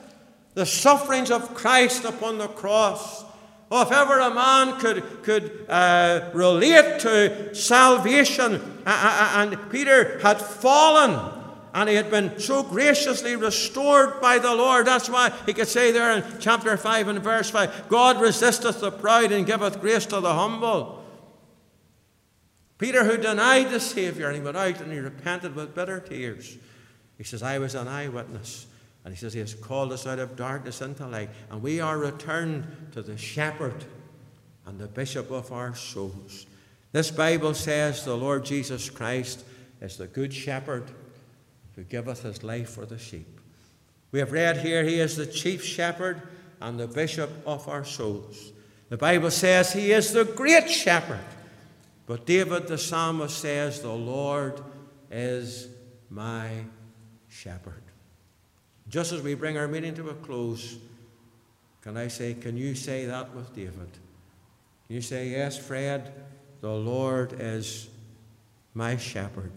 the 0.53 0.65
sufferings 0.65 1.29
of 1.29 1.53
Christ 1.53 2.05
upon 2.05 2.37
the 2.37 2.47
cross. 2.47 3.24
Oh, 3.71 3.81
if 3.81 3.91
ever 3.91 4.19
a 4.19 4.33
man 4.33 4.79
could, 4.79 5.23
could 5.23 5.65
uh, 5.67 6.29
relate 6.33 6.99
to 6.99 7.55
salvation, 7.55 8.61
and 8.85 9.71
Peter 9.71 10.19
had 10.19 10.39
fallen 10.39 11.35
and 11.75 11.89
he 11.89 11.95
had 11.95 12.09
been 12.09 12.39
so 12.39 12.63
graciously 12.63 13.35
restored 13.35 14.21
by 14.21 14.39
the 14.39 14.55
Lord. 14.55 14.87
That's 14.87 15.09
why 15.09 15.31
he 15.45 15.51
could 15.51 15.67
say 15.67 15.91
there 15.91 16.13
in 16.13 16.23
chapter 16.39 16.77
5 16.77 17.09
and 17.09 17.19
verse 17.19 17.49
5 17.49 17.89
God 17.89 18.21
resisteth 18.21 18.79
the 18.79 18.91
proud 18.91 19.33
and 19.33 19.45
giveth 19.45 19.81
grace 19.81 20.05
to 20.05 20.21
the 20.21 20.33
humble. 20.33 21.03
Peter, 22.77 23.03
who 23.03 23.17
denied 23.17 23.71
the 23.71 23.81
Savior, 23.81 24.27
and 24.27 24.37
he 24.37 24.41
went 24.41 24.55
out 24.55 24.79
and 24.79 24.91
he 24.91 24.99
repented 24.99 25.53
with 25.53 25.75
bitter 25.75 25.99
tears. 25.99 26.57
He 27.17 27.25
says, 27.25 27.43
I 27.43 27.59
was 27.59 27.75
an 27.75 27.89
eyewitness. 27.89 28.67
And 29.05 29.13
he 29.13 29.17
says, 29.19 29.33
He 29.33 29.39
has 29.39 29.53
called 29.53 29.93
us 29.93 30.07
out 30.07 30.19
of 30.19 30.35
darkness 30.35 30.81
into 30.81 31.07
light. 31.07 31.29
And 31.51 31.61
we 31.61 31.79
are 31.79 31.97
returned 31.97 32.65
to 32.93 33.03
the 33.03 33.17
shepherd 33.17 33.85
and 34.65 34.79
the 34.79 34.87
bishop 34.87 35.31
of 35.31 35.51
our 35.51 35.75
souls. 35.75 36.47
This 36.91 37.11
Bible 37.11 37.53
says 37.53 38.03
the 38.03 38.17
Lord 38.17 38.43
Jesus 38.43 38.89
Christ 38.89 39.45
is 39.79 39.97
the 39.97 40.07
good 40.07 40.33
shepherd 40.33 40.89
who 41.75 41.83
giveth 41.83 42.23
his 42.23 42.43
life 42.43 42.71
for 42.71 42.85
the 42.85 42.97
sheep. 42.97 43.39
We 44.11 44.19
have 44.19 44.31
read 44.31 44.57
here, 44.57 44.83
He 44.83 44.99
is 44.99 45.17
the 45.17 45.25
chief 45.25 45.63
shepherd 45.63 46.21
and 46.61 46.79
the 46.79 46.87
bishop 46.87 47.29
of 47.45 47.67
our 47.67 47.85
souls. 47.85 48.53
The 48.89 48.97
Bible 48.97 49.29
says 49.29 49.73
He 49.73 49.91
is 49.91 50.13
the 50.13 50.25
great 50.25 50.69
shepherd. 50.69 51.19
But 52.07 52.25
David 52.25 52.67
the 52.67 52.77
psalmist 52.77 53.37
says, 53.37 53.81
The 53.81 53.91
Lord 53.91 54.61
is 55.11 55.67
my 56.09 56.49
shepherd. 57.27 57.84
Just 58.95 59.11
as 59.11 59.21
we 59.21 59.33
bring 59.33 59.57
our 59.57 59.67
meeting 59.67 59.93
to 59.95 60.07
a 60.07 60.13
close, 60.13 60.77
can 61.81 61.97
I 61.97 62.07
say, 62.07 62.33
can 62.33 62.55
you 62.55 62.73
say 62.75 63.03
that 63.07 63.35
with 63.35 63.53
David? 63.53 63.89
Can 64.87 64.95
you 64.95 65.01
say, 65.01 65.31
Yes, 65.31 65.57
Fred, 65.57 66.13
the 66.61 66.71
Lord 66.71 67.35
is 67.37 67.89
my 68.73 68.95
shepherd, 68.95 69.51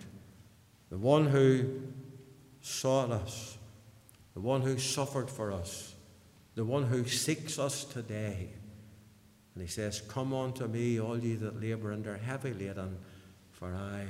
the 0.90 0.98
one 0.98 1.28
who 1.28 1.82
sought 2.62 3.12
us, 3.12 3.56
the 4.34 4.40
one 4.40 4.60
who 4.60 4.76
suffered 4.76 5.30
for 5.30 5.52
us, 5.52 5.94
the 6.56 6.64
one 6.64 6.82
who 6.82 7.06
seeks 7.06 7.60
us 7.60 7.84
today. 7.84 8.48
And 9.54 9.62
he 9.62 9.68
says, 9.68 10.00
Come 10.00 10.34
unto 10.34 10.66
me, 10.66 10.98
all 10.98 11.16
ye 11.16 11.36
that 11.36 11.62
labour 11.62 11.92
and 11.92 12.04
are 12.08 12.16
heavy 12.16 12.54
laden, 12.54 12.98
for 13.52 13.72
I 13.72 14.04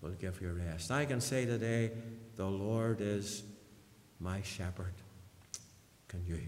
will 0.00 0.14
give 0.14 0.40
you 0.42 0.50
rest. 0.50 0.90
I 0.90 1.04
can 1.04 1.20
say 1.20 1.46
today, 1.46 1.92
the 2.34 2.46
Lord 2.46 3.00
is 3.00 3.44
my 4.20 4.42
shepherd. 4.42 4.94
Can 6.08 6.24
you? 6.26 6.38